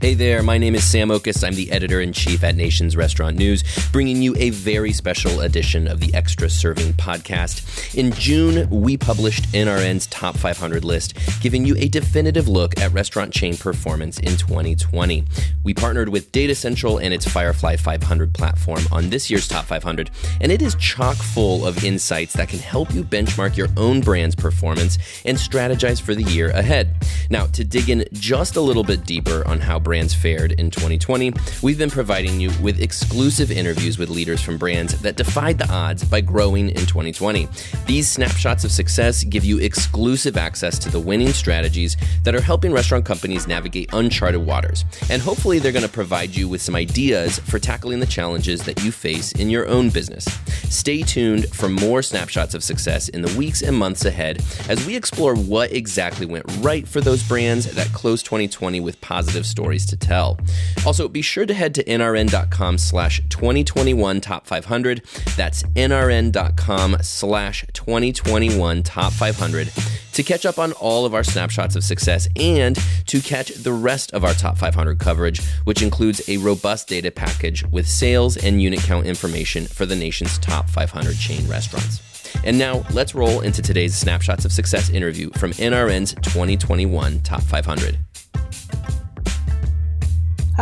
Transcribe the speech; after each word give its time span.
Hey 0.00 0.14
there, 0.14 0.42
my 0.42 0.56
name 0.56 0.74
is 0.74 0.82
Sam 0.82 1.10
Oches. 1.10 1.44
I'm 1.44 1.54
the 1.54 1.70
editor 1.70 2.00
in 2.00 2.14
chief 2.14 2.42
at 2.42 2.56
Nation's 2.56 2.96
Restaurant 2.96 3.36
News, 3.36 3.62
bringing 3.92 4.22
you 4.22 4.34
a 4.38 4.48
very 4.48 4.94
special 4.94 5.42
edition 5.42 5.86
of 5.86 6.00
the 6.00 6.14
Extra 6.14 6.48
Serving 6.48 6.94
podcast. 6.94 7.94
In 7.94 8.10
June, 8.12 8.66
we 8.70 8.96
published 8.96 9.44
NRN's 9.52 10.06
Top 10.06 10.38
500 10.38 10.86
list, 10.86 11.18
giving 11.42 11.66
you 11.66 11.76
a 11.76 11.88
definitive 11.88 12.48
look 12.48 12.80
at 12.80 12.90
restaurant 12.94 13.34
chain 13.34 13.58
performance 13.58 14.18
in 14.20 14.38
2020. 14.38 15.22
We 15.64 15.74
partnered 15.74 16.08
with 16.08 16.32
Datassential 16.32 16.98
and 17.02 17.12
its 17.12 17.28
Firefly 17.28 17.76
500 17.76 18.32
platform 18.32 18.80
on 18.90 19.10
this 19.10 19.28
year's 19.28 19.46
Top 19.46 19.66
500, 19.66 20.10
and 20.40 20.50
it 20.50 20.62
is 20.62 20.76
chock 20.76 21.16
full 21.16 21.66
of 21.66 21.84
insights 21.84 22.32
that 22.32 22.48
can 22.48 22.60
help 22.60 22.94
you 22.94 23.04
benchmark 23.04 23.54
your 23.54 23.68
own 23.76 24.00
brand's 24.00 24.34
performance 24.34 24.96
and 25.26 25.36
strategize 25.36 26.00
for 26.00 26.14
the 26.14 26.22
year 26.22 26.48
ahead. 26.52 26.96
Now, 27.28 27.48
to 27.48 27.64
dig 27.64 27.90
in 27.90 28.06
just 28.14 28.56
a 28.56 28.62
little 28.62 28.82
bit 28.82 29.04
deeper 29.04 29.46
on 29.46 29.60
how 29.60 29.78
brands 29.90 30.14
fared 30.14 30.52
in 30.52 30.70
2020, 30.70 31.32
we've 31.62 31.76
been 31.76 31.90
providing 31.90 32.38
you 32.38 32.48
with 32.62 32.80
exclusive 32.80 33.50
interviews 33.50 33.98
with 33.98 34.08
leaders 34.08 34.40
from 34.40 34.56
brands 34.56 34.96
that 35.02 35.16
defied 35.16 35.58
the 35.58 35.68
odds 35.68 36.04
by 36.04 36.20
growing 36.20 36.68
in 36.68 36.86
2020. 36.86 37.48
These 37.86 38.08
snapshots 38.08 38.62
of 38.62 38.70
success 38.70 39.24
give 39.24 39.44
you 39.44 39.58
exclusive 39.58 40.36
access 40.36 40.78
to 40.78 40.90
the 40.90 41.00
winning 41.00 41.32
strategies 41.32 41.96
that 42.22 42.36
are 42.36 42.40
helping 42.40 42.72
restaurant 42.72 43.04
companies 43.04 43.48
navigate 43.48 43.90
uncharted 43.92 44.46
waters. 44.46 44.84
And 45.10 45.20
hopefully, 45.20 45.58
they're 45.58 45.72
going 45.72 45.84
to 45.84 45.90
provide 45.90 46.36
you 46.36 46.48
with 46.48 46.62
some 46.62 46.76
ideas 46.76 47.40
for 47.40 47.58
tackling 47.58 47.98
the 47.98 48.06
challenges 48.06 48.62
that 48.66 48.84
you 48.84 48.92
face 48.92 49.32
in 49.32 49.50
your 49.50 49.66
own 49.66 49.90
business. 49.90 50.24
Stay 50.68 51.02
tuned 51.02 51.48
for 51.48 51.68
more 51.68 52.00
snapshots 52.00 52.54
of 52.54 52.62
success 52.62 53.08
in 53.08 53.22
the 53.22 53.36
weeks 53.36 53.60
and 53.60 53.76
months 53.76 54.04
ahead 54.04 54.40
as 54.68 54.86
we 54.86 54.94
explore 54.94 55.34
what 55.34 55.72
exactly 55.72 56.26
went 56.26 56.44
right 56.60 56.86
for 56.86 57.00
those 57.00 57.24
brands 57.24 57.66
that 57.74 57.88
closed 57.88 58.24
2020 58.24 58.78
with 58.78 59.00
positive 59.00 59.44
stories 59.44 59.79
to 59.86 59.96
tell. 59.96 60.38
Also, 60.86 61.08
be 61.08 61.22
sure 61.22 61.46
to 61.46 61.54
head 61.54 61.74
to 61.74 61.84
nrn.com 61.84 62.78
slash 62.78 63.22
2021 63.28 64.20
top 64.20 64.46
500. 64.46 65.02
That's 65.36 65.62
nrn.com 65.62 66.96
slash 67.02 67.64
2021 67.72 68.82
top 68.82 69.12
500 69.12 69.72
to 70.12 70.22
catch 70.22 70.44
up 70.44 70.58
on 70.58 70.72
all 70.72 71.06
of 71.06 71.14
our 71.14 71.24
snapshots 71.24 71.76
of 71.76 71.84
success 71.84 72.28
and 72.36 72.78
to 73.06 73.20
catch 73.20 73.48
the 73.50 73.72
rest 73.72 74.12
of 74.12 74.24
our 74.24 74.34
top 74.34 74.58
500 74.58 74.98
coverage, 74.98 75.42
which 75.64 75.82
includes 75.82 76.28
a 76.28 76.36
robust 76.38 76.88
data 76.88 77.10
package 77.10 77.64
with 77.66 77.88
sales 77.88 78.36
and 78.36 78.60
unit 78.60 78.80
count 78.80 79.06
information 79.06 79.66
for 79.66 79.86
the 79.86 79.96
nation's 79.96 80.38
top 80.38 80.68
500 80.68 81.16
chain 81.16 81.48
restaurants. 81.48 82.02
And 82.44 82.58
now 82.58 82.84
let's 82.92 83.14
roll 83.14 83.40
into 83.40 83.62
today's 83.62 83.96
Snapshots 83.96 84.44
of 84.44 84.52
Success 84.52 84.90
interview 84.90 85.30
from 85.30 85.52
NRN's 85.52 86.14
2021 86.14 87.20
Top 87.20 87.42
500. 87.42 87.98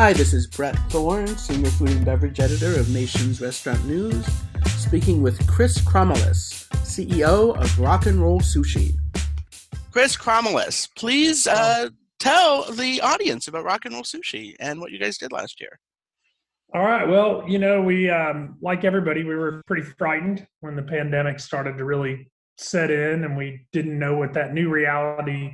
Hi, 0.00 0.12
this 0.12 0.32
is 0.32 0.46
Bret 0.46 0.78
Thorn, 0.90 1.26
Senior 1.26 1.70
Food 1.70 1.90
and 1.90 2.04
Beverage 2.04 2.38
Editor 2.38 2.78
of 2.78 2.88
Nation's 2.90 3.40
Restaurant 3.40 3.84
News, 3.84 4.24
speaking 4.66 5.22
with 5.22 5.44
Chris 5.48 5.80
Kromelis, 5.80 6.68
CEO 6.84 7.60
of 7.60 7.80
Rock 7.80 8.06
and 8.06 8.22
Roll 8.22 8.38
Sushi. 8.38 8.94
Chris 9.90 10.16
Kromelis, 10.16 10.88
please 10.94 11.48
uh, 11.48 11.88
tell 12.20 12.70
the 12.70 13.00
audience 13.00 13.48
about 13.48 13.64
Rock 13.64 13.86
and 13.86 13.94
Roll 13.94 14.04
Sushi 14.04 14.54
and 14.60 14.80
what 14.80 14.92
you 14.92 15.00
guys 15.00 15.18
did 15.18 15.32
last 15.32 15.60
year. 15.60 15.80
All 16.72 16.84
right. 16.84 17.08
Well, 17.08 17.42
you 17.48 17.58
know, 17.58 17.82
we, 17.82 18.08
um, 18.08 18.56
like 18.62 18.84
everybody, 18.84 19.24
we 19.24 19.34
were 19.34 19.64
pretty 19.66 19.82
frightened 19.82 20.46
when 20.60 20.76
the 20.76 20.82
pandemic 20.84 21.40
started 21.40 21.76
to 21.76 21.84
really 21.84 22.30
set 22.56 22.92
in 22.92 23.24
and 23.24 23.36
we 23.36 23.66
didn't 23.72 23.98
know 23.98 24.16
what 24.16 24.32
that 24.34 24.54
new 24.54 24.70
reality 24.70 25.50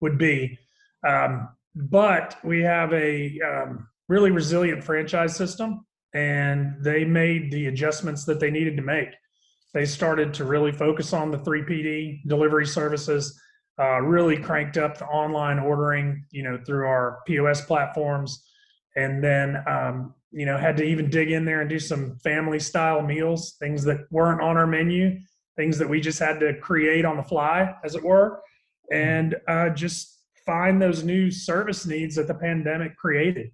would 0.00 0.16
be. 0.16 0.58
Um, 1.06 1.50
but 1.74 2.36
we 2.44 2.62
have 2.62 2.92
a 2.92 3.38
um, 3.40 3.88
really 4.08 4.30
resilient 4.30 4.84
franchise 4.84 5.36
system 5.36 5.84
and 6.14 6.76
they 6.80 7.04
made 7.04 7.50
the 7.50 7.66
adjustments 7.66 8.24
that 8.24 8.38
they 8.38 8.50
needed 8.50 8.76
to 8.76 8.82
make. 8.82 9.08
They 9.72 9.84
started 9.84 10.32
to 10.34 10.44
really 10.44 10.70
focus 10.70 11.12
on 11.12 11.32
the 11.32 11.38
3PD 11.38 12.26
delivery 12.28 12.66
services, 12.66 13.38
uh, 13.80 14.00
really 14.00 14.36
cranked 14.36 14.76
up 14.76 14.98
the 14.98 15.06
online 15.06 15.58
ordering, 15.58 16.24
you 16.30 16.44
know, 16.44 16.58
through 16.64 16.86
our 16.86 17.18
POS 17.26 17.62
platforms. 17.62 18.44
And 18.94 19.22
then, 19.22 19.56
um, 19.66 20.14
you 20.30 20.46
know, 20.46 20.56
had 20.56 20.76
to 20.76 20.84
even 20.84 21.10
dig 21.10 21.32
in 21.32 21.44
there 21.44 21.60
and 21.60 21.68
do 21.68 21.80
some 21.80 22.16
family 22.18 22.60
style 22.60 23.02
meals, 23.02 23.56
things 23.58 23.82
that 23.84 24.06
weren't 24.12 24.40
on 24.40 24.56
our 24.56 24.68
menu, 24.68 25.18
things 25.56 25.78
that 25.78 25.88
we 25.88 26.00
just 26.00 26.20
had 26.20 26.38
to 26.38 26.56
create 26.60 27.04
on 27.04 27.16
the 27.16 27.22
fly, 27.24 27.74
as 27.84 27.96
it 27.96 28.04
were, 28.04 28.40
and 28.92 29.34
uh, 29.48 29.70
just 29.70 30.13
find 30.46 30.80
those 30.80 31.04
new 31.04 31.30
service 31.30 31.86
needs 31.86 32.16
that 32.16 32.26
the 32.26 32.34
pandemic 32.34 32.96
created. 32.96 33.50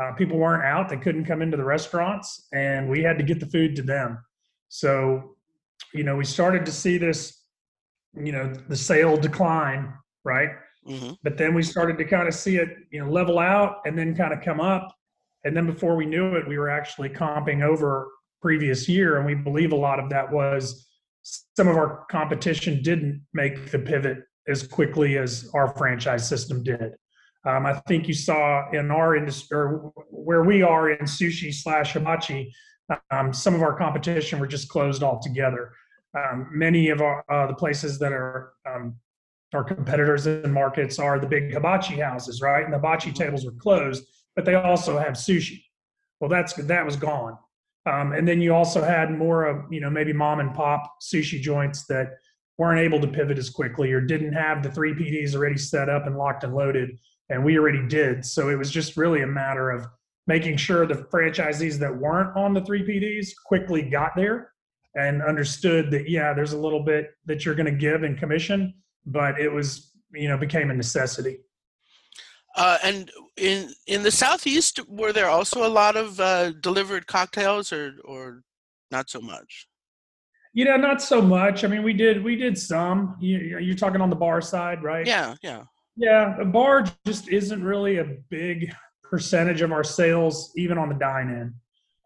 Uh, 0.00 0.12
people 0.12 0.38
weren't 0.38 0.64
out; 0.64 0.88
they 0.88 0.96
couldn't 0.96 1.24
come 1.24 1.42
into 1.42 1.56
the 1.56 1.64
restaurants, 1.64 2.46
and 2.52 2.88
we 2.88 3.02
had 3.02 3.18
to 3.18 3.24
get 3.24 3.40
the 3.40 3.46
food 3.46 3.76
to 3.76 3.82
them. 3.82 4.18
So, 4.68 5.36
you 5.92 6.04
know, 6.04 6.16
we 6.16 6.24
started 6.24 6.64
to 6.66 6.72
see 6.72 6.96
this, 6.96 7.42
you 8.14 8.32
know, 8.32 8.52
the 8.68 8.76
sale 8.76 9.16
decline, 9.16 9.92
right? 10.24 10.50
Mm-hmm. 10.88 11.12
But 11.22 11.36
then 11.36 11.54
we 11.54 11.62
started 11.62 11.98
to 11.98 12.04
kind 12.04 12.28
of 12.28 12.34
see 12.34 12.56
it, 12.56 12.68
you 12.90 13.04
know, 13.04 13.10
level 13.10 13.38
out 13.38 13.80
and 13.84 13.98
then 13.98 14.14
kind 14.14 14.32
of 14.32 14.40
come 14.40 14.60
up. 14.60 14.94
And 15.44 15.56
then 15.56 15.66
before 15.66 15.96
we 15.96 16.06
knew 16.06 16.36
it, 16.36 16.46
we 16.48 16.56
were 16.58 16.70
actually 16.70 17.08
comping 17.08 17.62
over 17.62 18.08
previous 18.40 18.88
year, 18.88 19.18
and 19.18 19.26
we 19.26 19.34
believe 19.34 19.72
a 19.72 19.76
lot 19.76 19.98
of 19.98 20.08
that 20.10 20.30
was 20.30 20.86
some 21.22 21.68
of 21.68 21.76
our 21.76 22.06
competition 22.10 22.82
didn't 22.82 23.22
make 23.34 23.70
the 23.70 23.78
pivot 23.78 24.18
as 24.48 24.66
quickly 24.66 25.18
as 25.18 25.48
our 25.54 25.68
franchise 25.76 26.28
system 26.28 26.62
did. 26.62 26.94
Um, 27.44 27.64
I 27.64 27.74
think 27.88 28.06
you 28.06 28.14
saw 28.14 28.70
in 28.70 28.90
our 28.90 29.16
industry, 29.16 29.56
or 29.56 29.92
where 30.10 30.44
we 30.44 30.62
are 30.62 30.90
in 30.90 31.06
sushi 31.06 31.52
slash 31.54 31.94
hibachi, 31.94 32.52
um, 33.10 33.32
some 33.32 33.54
of 33.54 33.62
our 33.62 33.76
competition 33.76 34.38
were 34.38 34.46
just 34.46 34.68
closed 34.68 35.02
altogether. 35.02 35.72
Um, 36.16 36.48
many 36.52 36.88
of 36.88 37.00
our, 37.00 37.24
uh, 37.30 37.46
the 37.46 37.54
places 37.54 37.98
that 38.00 38.12
are 38.12 38.52
um, 38.66 38.96
our 39.54 39.64
competitors 39.64 40.26
in 40.26 40.52
markets 40.52 40.98
are 40.98 41.18
the 41.18 41.26
big 41.26 41.52
hibachi 41.52 41.96
houses, 41.96 42.40
right? 42.40 42.64
And 42.64 42.72
the 42.72 42.78
hibachi 42.78 43.12
tables 43.12 43.44
were 43.44 43.52
closed, 43.52 44.04
but 44.36 44.44
they 44.44 44.54
also 44.54 44.98
have 44.98 45.14
sushi. 45.14 45.62
Well, 46.20 46.30
that's 46.30 46.52
that 46.54 46.84
was 46.84 46.96
gone. 46.96 47.38
Um, 47.86 48.12
and 48.12 48.28
then 48.28 48.40
you 48.40 48.54
also 48.54 48.82
had 48.82 49.10
more 49.10 49.46
of 49.46 49.72
you 49.72 49.80
know 49.80 49.90
maybe 49.90 50.12
mom 50.12 50.40
and 50.40 50.54
pop 50.54 51.00
sushi 51.00 51.40
joints 51.40 51.86
that 51.86 52.10
weren't 52.60 52.78
able 52.78 53.00
to 53.00 53.06
pivot 53.06 53.38
as 53.38 53.48
quickly 53.48 53.90
or 53.90 54.02
didn't 54.02 54.34
have 54.34 54.62
the 54.62 54.70
three 54.70 54.92
PDs 54.92 55.34
already 55.34 55.56
set 55.56 55.88
up 55.88 56.06
and 56.06 56.18
locked 56.18 56.44
and 56.44 56.54
loaded, 56.54 56.90
and 57.30 57.42
we 57.42 57.58
already 57.58 57.88
did. 57.88 58.22
So 58.22 58.50
it 58.50 58.58
was 58.58 58.70
just 58.70 58.98
really 58.98 59.22
a 59.22 59.26
matter 59.26 59.70
of 59.70 59.86
making 60.26 60.58
sure 60.58 60.84
the 60.84 61.06
franchisees 61.10 61.78
that 61.78 61.96
weren't 61.96 62.36
on 62.36 62.52
the 62.52 62.60
three 62.60 62.82
PDs 62.82 63.30
quickly 63.46 63.80
got 63.80 64.14
there 64.14 64.52
and 64.94 65.22
understood 65.22 65.90
that 65.92 66.10
yeah, 66.10 66.34
there's 66.34 66.52
a 66.52 66.58
little 66.58 66.84
bit 66.84 67.12
that 67.24 67.46
you're 67.46 67.54
going 67.54 67.64
to 67.64 67.72
give 67.72 68.02
in 68.02 68.14
commission, 68.14 68.74
but 69.06 69.40
it 69.40 69.50
was 69.50 69.92
you 70.12 70.28
know 70.28 70.36
became 70.36 70.70
a 70.70 70.74
necessity. 70.74 71.38
Uh, 72.56 72.76
and 72.84 73.10
in 73.38 73.72
in 73.86 74.02
the 74.02 74.10
southeast, 74.10 74.86
were 74.86 75.14
there 75.14 75.30
also 75.30 75.66
a 75.66 75.72
lot 75.80 75.96
of 75.96 76.20
uh, 76.20 76.52
delivered 76.60 77.06
cocktails, 77.06 77.72
or 77.72 77.94
or 78.04 78.42
not 78.90 79.08
so 79.08 79.18
much? 79.18 79.66
You 80.52 80.64
know, 80.64 80.76
not 80.76 81.00
so 81.00 81.22
much. 81.22 81.62
I 81.62 81.68
mean, 81.68 81.82
we 81.82 81.92
did 81.92 82.24
we 82.24 82.36
did 82.36 82.58
some. 82.58 83.16
You, 83.20 83.58
you're 83.58 83.76
talking 83.76 84.00
on 84.00 84.10
the 84.10 84.16
bar 84.16 84.40
side, 84.40 84.82
right? 84.82 85.06
Yeah, 85.06 85.34
yeah, 85.42 85.64
yeah. 85.96 86.36
A 86.40 86.44
bar 86.44 86.84
just 87.06 87.28
isn't 87.28 87.62
really 87.62 87.98
a 87.98 88.16
big 88.28 88.72
percentage 89.02 89.62
of 89.62 89.70
our 89.70 89.84
sales, 89.84 90.52
even 90.56 90.78
on 90.78 90.88
the 90.88 90.94
dine-in. 90.94 91.54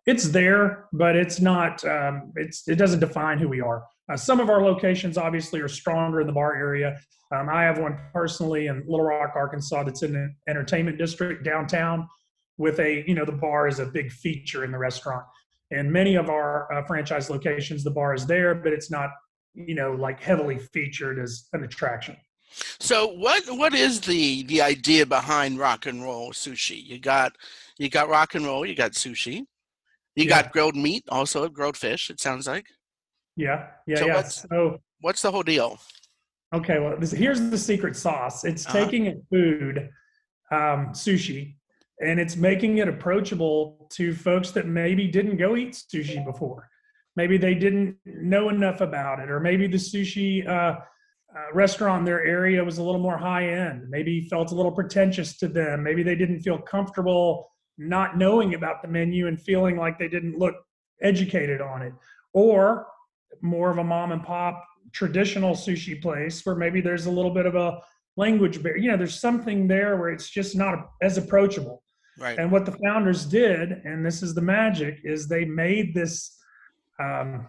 It's 0.07 0.29
there, 0.29 0.87
but 0.93 1.17
it's 1.17 1.41
not. 1.41 1.83
Um, 1.87 2.33
it's 2.37 2.69
it 2.69 2.77
doesn't 2.77 3.01
define 3.01 3.39
who 3.39 3.49
we 3.49 3.63
are. 3.63 3.85
Uh, 4.11 4.17
some 4.17 4.41
of 4.41 4.51
our 4.51 4.63
locations 4.63 5.17
obviously 5.17 5.61
are 5.61 5.69
stronger 5.69 6.21
in 6.21 6.27
the 6.27 6.33
bar 6.33 6.55
area. 6.55 6.99
Um, 7.35 7.49
I 7.49 7.63
have 7.63 7.79
one 7.79 7.99
personally 8.13 8.67
in 8.67 8.85
Little 8.87 9.07
Rock, 9.07 9.33
Arkansas, 9.35 9.83
that's 9.85 10.03
in 10.03 10.15
an 10.15 10.37
entertainment 10.49 10.99
district 10.99 11.45
downtown. 11.45 12.07
With 12.57 12.79
a, 12.79 13.03
you 13.09 13.15
know, 13.15 13.25
the 13.25 13.33
bar 13.33 13.67
is 13.67 13.81
a 13.81 13.87
big 13.87 14.13
feature 14.13 14.65
in 14.65 14.71
the 14.71 14.79
restaurant. 14.79 15.25
And 15.75 15.91
many 15.91 16.15
of 16.15 16.31
our 16.31 16.73
uh, 16.73 16.85
franchise 16.87 17.29
locations, 17.31 17.83
the 17.83 17.91
bar 17.91 18.15
is 18.15 18.27
there, 18.27 18.55
but 18.55 18.73
it's 18.73 18.91
not, 18.91 19.11
you 19.55 19.75
know, 19.75 19.93
like 19.93 20.21
heavily 20.21 20.59
featured 20.59 21.19
as 21.19 21.49
an 21.53 21.65
attraction. 21.65 22.17
So 22.79 23.09
what 23.09 23.43
what 23.49 23.75
is 23.75 24.01
the 24.01 24.45
the 24.45 24.63
idea 24.63 25.05
behind 25.05 25.59
rock 25.59 25.87
and 25.87 26.03
roll 26.03 26.33
sushi? 26.33 26.81
You 26.83 27.01
got 27.01 27.33
you 27.79 27.89
got 27.89 28.09
rock 28.09 28.37
and 28.37 28.47
roll, 28.47 28.65
you 28.65 28.77
got 28.77 28.93
sushi, 28.93 29.39
you 30.15 30.25
yeah. 30.25 30.43
got 30.43 30.53
grilled 30.53 30.77
meat, 30.77 31.03
also 31.09 31.49
grilled 31.49 31.77
fish. 31.77 32.11
It 32.11 32.21
sounds 32.21 32.47
like. 32.47 32.67
Yeah, 33.37 33.67
yeah, 33.89 33.97
so 33.97 34.07
yeah. 34.07 34.15
What's, 34.15 34.43
so 34.49 34.79
what's 35.01 35.23
the 35.23 35.33
whole 35.33 35.43
deal? 35.43 35.81
Okay, 36.55 36.79
well, 36.79 36.97
this, 36.97 37.11
here's 37.11 37.41
the 37.51 37.59
secret 37.59 37.97
sauce. 37.97 38.45
It's 38.45 38.65
uh-huh. 38.65 38.79
taking 38.79 39.09
a 39.09 39.15
food, 39.29 39.91
um, 40.53 40.93
sushi, 40.93 41.57
and 42.01 42.19
it's 42.19 42.37
making 42.37 42.79
it 42.79 42.89
approachable 42.89 43.87
to 43.91 44.15
folks 44.15 44.51
that 44.51 44.67
maybe 44.67 45.07
didn't 45.07 45.37
go 45.37 45.57
eat 45.57 45.73
sushi 45.73 46.25
before 46.25 46.69
maybe 47.17 47.37
they 47.37 47.55
didn't 47.55 47.97
know 48.05 48.49
enough 48.49 48.81
about 48.81 49.21
it 49.21 49.31
or 49.31 49.41
maybe 49.41 49.67
the 49.67 49.77
sushi 49.77 50.47
uh, 50.49 50.77
uh, 51.37 51.53
restaurant 51.53 52.01
in 52.01 52.05
their 52.05 52.25
area 52.25 52.63
was 52.63 52.79
a 52.79 52.83
little 52.83 53.01
more 53.01 53.19
high 53.19 53.49
end. 53.49 53.89
Maybe 53.91 54.21
felt 54.29 54.53
a 54.53 54.55
little 54.55 54.71
pretentious 54.71 55.37
to 55.39 55.49
them. 55.49 55.83
Maybe 55.83 56.05
they 56.05 56.15
didn't 56.15 56.41
feel 56.41 56.59
comfortable 56.59 57.51
not 57.77 58.17
knowing 58.17 58.55
about 58.55 58.83
the 58.83 58.89
menu 58.89 59.27
and 59.27 59.41
feeling 59.41 59.77
like 59.77 59.99
they 59.99 60.07
didn't 60.09 60.39
look 60.39 60.55
educated 61.03 61.61
on 61.61 61.83
it. 61.83 61.93
Or 62.35 62.87
more 63.43 63.71
of 63.71 63.79
a 63.79 63.85
mom 63.85 64.13
and 64.13 64.23
pop 64.23 64.65
traditional 64.93 65.55
sushi 65.55 66.01
place 66.01 66.47
where 66.47 66.55
maybe 66.55 66.81
there's 66.81 67.07
a 67.07 67.11
little 67.11 67.33
bit 67.33 67.47
of 67.47 67.57
a 67.57 67.81
language 68.17 68.63
barrier. 68.63 68.81
You 68.81 68.91
know, 68.93 68.97
there's 68.97 69.19
something 69.19 69.67
there 69.67 69.97
where 69.97 70.11
it's 70.11 70.31
just 70.31 70.55
not 70.55 70.91
as 71.03 71.19
approachable. 71.19 71.83
Right. 72.19 72.39
And 72.39 72.51
what 72.51 72.65
the 72.65 72.73
founders 72.73 73.25
did, 73.25 73.71
and 73.85 74.05
this 74.05 74.23
is 74.23 74.35
the 74.35 74.43
magic, 74.43 75.01
is 75.05 75.27
they 75.27 75.45
made 75.45 75.95
this. 75.95 76.39
Um, 77.01 77.49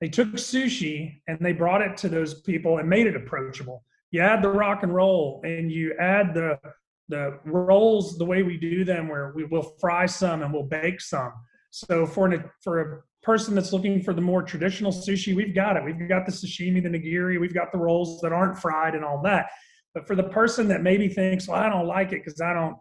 they 0.00 0.08
took 0.08 0.28
sushi 0.28 1.20
and 1.26 1.38
they 1.40 1.52
brought 1.52 1.82
it 1.82 1.96
to 1.98 2.08
those 2.08 2.40
people 2.42 2.78
and 2.78 2.88
made 2.88 3.06
it 3.06 3.16
approachable. 3.16 3.84
You 4.12 4.20
add 4.20 4.42
the 4.42 4.48
rock 4.48 4.82
and 4.82 4.94
roll, 4.94 5.40
and 5.44 5.70
you 5.70 5.94
add 5.98 6.34
the 6.34 6.58
the 7.08 7.38
rolls 7.44 8.18
the 8.18 8.24
way 8.24 8.42
we 8.42 8.56
do 8.56 8.84
them, 8.84 9.08
where 9.08 9.32
we 9.34 9.44
will 9.44 9.74
fry 9.80 10.06
some 10.06 10.42
and 10.42 10.52
we'll 10.52 10.62
bake 10.62 11.00
some. 11.00 11.32
So 11.70 12.06
for 12.06 12.26
an, 12.26 12.44
for 12.62 12.80
a 12.80 13.02
person 13.22 13.54
that's 13.54 13.72
looking 13.72 14.02
for 14.02 14.14
the 14.14 14.20
more 14.20 14.42
traditional 14.42 14.92
sushi, 14.92 15.34
we've 15.34 15.54
got 15.54 15.76
it. 15.76 15.84
We've 15.84 16.08
got 16.08 16.26
the 16.26 16.32
sashimi, 16.32 16.82
the 16.82 16.88
nigiri, 16.88 17.40
we've 17.40 17.54
got 17.54 17.72
the 17.72 17.78
rolls 17.78 18.20
that 18.20 18.32
aren't 18.32 18.58
fried 18.58 18.94
and 18.94 19.04
all 19.04 19.20
that. 19.22 19.46
But 19.94 20.06
for 20.06 20.14
the 20.14 20.24
person 20.24 20.68
that 20.68 20.82
maybe 20.82 21.08
thinks, 21.08 21.48
well, 21.48 21.60
I 21.60 21.68
don't 21.68 21.86
like 21.86 22.12
it 22.12 22.22
because 22.24 22.40
I 22.40 22.52
don't, 22.52 22.76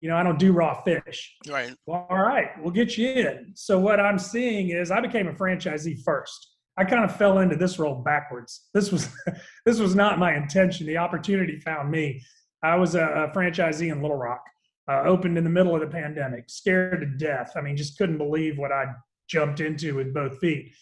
you 0.00 0.08
know, 0.08 0.16
I 0.16 0.22
don't 0.22 0.38
do 0.38 0.52
raw 0.52 0.82
fish. 0.82 1.36
Right. 1.48 1.74
Well, 1.86 2.06
all 2.10 2.22
right, 2.22 2.50
we'll 2.60 2.72
get 2.72 2.96
you 2.96 3.10
in. 3.10 3.52
So 3.54 3.78
what 3.78 4.00
I'm 4.00 4.18
seeing 4.18 4.70
is 4.70 4.90
I 4.90 5.00
became 5.00 5.28
a 5.28 5.32
franchisee 5.32 6.02
first. 6.02 6.54
I 6.76 6.84
kind 6.84 7.04
of 7.04 7.16
fell 7.16 7.38
into 7.38 7.56
this 7.56 7.78
role 7.78 7.96
backwards. 7.96 8.68
This 8.72 8.92
was 8.92 9.12
this 9.66 9.78
was 9.78 9.94
not 9.94 10.18
my 10.18 10.36
intention. 10.36 10.86
The 10.86 10.98
opportunity 10.98 11.58
found 11.60 11.90
me. 11.90 12.22
I 12.62 12.76
was 12.76 12.94
a, 12.94 13.04
a 13.04 13.28
franchisee 13.28 13.92
in 13.92 14.02
Little 14.02 14.16
Rock, 14.16 14.42
uh, 14.90 15.02
opened 15.02 15.38
in 15.38 15.44
the 15.44 15.50
middle 15.50 15.74
of 15.74 15.80
the 15.80 15.86
pandemic, 15.86 16.44
scared 16.48 17.00
to 17.00 17.06
death. 17.06 17.52
I 17.56 17.60
mean, 17.60 17.76
just 17.76 17.98
couldn't 17.98 18.18
believe 18.18 18.58
what 18.58 18.72
I 18.72 18.86
jumped 19.28 19.60
into 19.60 19.94
with 19.94 20.14
both 20.14 20.38
feet. 20.38 20.72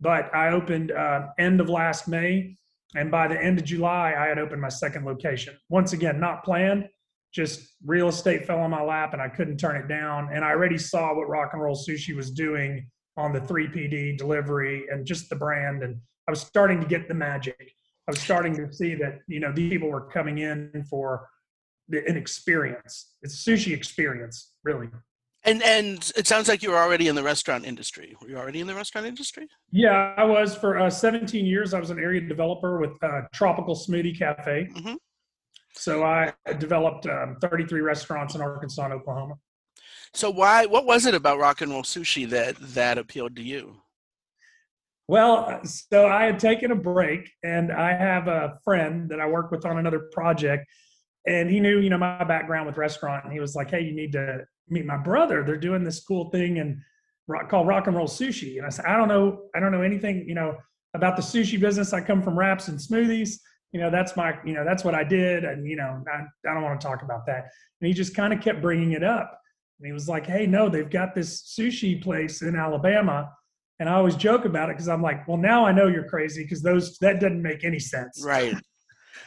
But 0.00 0.34
I 0.34 0.50
opened 0.50 0.92
uh, 0.92 1.28
end 1.38 1.60
of 1.60 1.70
last 1.70 2.06
May, 2.06 2.56
and 2.94 3.10
by 3.10 3.28
the 3.28 3.42
end 3.42 3.58
of 3.58 3.64
July, 3.64 4.14
I 4.18 4.26
had 4.26 4.38
opened 4.38 4.60
my 4.60 4.68
second 4.68 5.04
location. 5.04 5.56
Once 5.70 5.92
again, 5.92 6.20
not 6.20 6.44
planned, 6.44 6.88
just 7.36 7.76
real 7.84 8.08
estate 8.08 8.46
fell 8.46 8.60
on 8.60 8.70
my 8.70 8.82
lap, 8.82 9.12
and 9.12 9.20
I 9.20 9.28
couldn't 9.28 9.58
turn 9.58 9.76
it 9.76 9.86
down. 9.88 10.30
And 10.32 10.42
I 10.42 10.50
already 10.50 10.78
saw 10.78 11.14
what 11.14 11.28
Rock 11.28 11.50
and 11.52 11.60
Roll 11.60 11.76
Sushi 11.76 12.16
was 12.16 12.30
doing 12.30 12.88
on 13.18 13.34
the 13.34 13.40
3PD 13.40 14.16
delivery 14.16 14.86
and 14.90 15.06
just 15.06 15.28
the 15.28 15.36
brand, 15.36 15.82
and 15.82 16.00
I 16.26 16.30
was 16.32 16.40
starting 16.40 16.80
to 16.80 16.86
get 16.86 17.08
the 17.08 17.14
magic. 17.14 17.72
I 18.08 18.12
was 18.12 18.20
starting 18.20 18.56
to 18.56 18.72
see 18.72 18.94
that 18.96 19.18
you 19.28 19.38
know 19.38 19.52
these 19.52 19.70
people 19.70 19.90
were 19.90 20.08
coming 20.08 20.38
in 20.38 20.84
for 20.88 21.28
the, 21.88 22.06
an 22.08 22.16
experience. 22.16 23.12
It's 23.22 23.46
a 23.46 23.50
sushi 23.50 23.74
experience, 23.74 24.54
really. 24.64 24.88
And 25.44 25.62
and 25.62 26.10
it 26.16 26.26
sounds 26.26 26.48
like 26.48 26.62
you 26.62 26.70
were 26.70 26.78
already 26.78 27.06
in 27.06 27.14
the 27.14 27.22
restaurant 27.22 27.66
industry. 27.66 28.16
Were 28.20 28.30
you 28.30 28.38
already 28.38 28.60
in 28.60 28.66
the 28.66 28.74
restaurant 28.74 29.06
industry? 29.06 29.46
Yeah, 29.70 30.14
I 30.16 30.24
was 30.24 30.56
for 30.56 30.78
uh, 30.78 30.88
17 30.88 31.44
years. 31.44 31.74
I 31.74 31.80
was 31.80 31.90
an 31.90 31.98
area 31.98 32.22
developer 32.22 32.80
with 32.80 32.96
uh, 33.02 33.22
Tropical 33.34 33.74
Smoothie 33.76 34.18
Cafe. 34.18 34.70
Mhm. 34.74 34.96
So 35.76 36.04
I 36.04 36.32
developed 36.58 37.06
um, 37.06 37.36
33 37.40 37.80
restaurants 37.80 38.34
in 38.34 38.40
Arkansas 38.40 38.84
and 38.84 38.94
Oklahoma. 38.94 39.34
So 40.14 40.30
why? 40.30 40.66
What 40.66 40.86
was 40.86 41.04
it 41.04 41.14
about 41.14 41.38
rock 41.38 41.60
and 41.60 41.70
roll 41.70 41.82
sushi 41.82 42.28
that 42.30 42.56
that 42.74 42.96
appealed 42.96 43.36
to 43.36 43.42
you? 43.42 43.76
Well, 45.08 45.60
so 45.64 46.08
I 46.08 46.24
had 46.24 46.40
taken 46.40 46.72
a 46.72 46.76
break, 46.76 47.30
and 47.44 47.70
I 47.70 47.92
have 47.92 48.26
a 48.26 48.58
friend 48.64 49.08
that 49.10 49.20
I 49.20 49.26
work 49.26 49.50
with 49.50 49.64
on 49.64 49.78
another 49.78 50.08
project, 50.12 50.66
and 51.26 51.48
he 51.50 51.60
knew, 51.60 51.78
you 51.78 51.90
know, 51.90 51.98
my 51.98 52.24
background 52.24 52.66
with 52.66 52.76
restaurant, 52.76 53.24
and 53.24 53.32
he 53.32 53.38
was 53.38 53.54
like, 53.54 53.70
"Hey, 53.70 53.82
you 53.82 53.94
need 53.94 54.12
to 54.12 54.44
meet 54.68 54.86
my 54.86 54.96
brother. 54.96 55.44
They're 55.44 55.56
doing 55.58 55.84
this 55.84 56.00
cool 56.00 56.30
thing 56.30 56.58
and 56.58 56.78
rock, 57.28 57.48
called 57.50 57.66
Rock 57.66 57.86
and 57.86 57.96
Roll 57.96 58.08
Sushi." 58.08 58.56
And 58.56 58.66
I 58.66 58.70
said, 58.70 58.86
"I 58.86 58.96
don't 58.96 59.08
know, 59.08 59.42
I 59.54 59.60
don't 59.60 59.72
know 59.72 59.82
anything, 59.82 60.26
you 60.26 60.34
know, 60.34 60.56
about 60.94 61.16
the 61.16 61.22
sushi 61.22 61.60
business. 61.60 61.92
I 61.92 62.00
come 62.00 62.22
from 62.22 62.38
wraps 62.38 62.68
and 62.68 62.78
smoothies. 62.78 63.38
You 63.76 63.82
know, 63.82 63.90
that's 63.90 64.16
my, 64.16 64.38
you 64.42 64.54
know, 64.54 64.64
that's 64.64 64.84
what 64.84 64.94
I 64.94 65.04
did, 65.04 65.44
and 65.44 65.66
you 65.66 65.76
know, 65.76 66.02
I, 66.10 66.20
I 66.50 66.54
don't 66.54 66.62
want 66.62 66.80
to 66.80 66.86
talk 66.86 67.02
about 67.02 67.26
that." 67.26 67.50
And 67.80 67.86
he 67.86 67.92
just 67.92 68.14
kind 68.16 68.32
of 68.32 68.40
kept 68.40 68.62
bringing 68.62 68.92
it 68.92 69.04
up, 69.04 69.38
and 69.78 69.86
he 69.86 69.92
was 69.92 70.08
like, 70.08 70.26
"Hey, 70.26 70.46
no, 70.46 70.70
they've 70.70 70.88
got 70.88 71.14
this 71.14 71.42
sushi 71.42 72.02
place 72.02 72.40
in 72.40 72.56
Alabama." 72.56 73.30
And 73.78 73.86
I 73.90 73.92
always 73.92 74.16
joke 74.16 74.46
about 74.46 74.70
it 74.70 74.76
because 74.76 74.88
I'm 74.88 75.02
like, 75.02 75.28
well, 75.28 75.36
now 75.36 75.66
I 75.66 75.72
know 75.72 75.88
you're 75.88 76.08
crazy 76.08 76.42
because 76.42 76.62
those 76.62 76.96
that 77.00 77.20
doesn't 77.20 77.42
make 77.42 77.64
any 77.64 77.78
sense. 77.78 78.22
Right. 78.24 78.54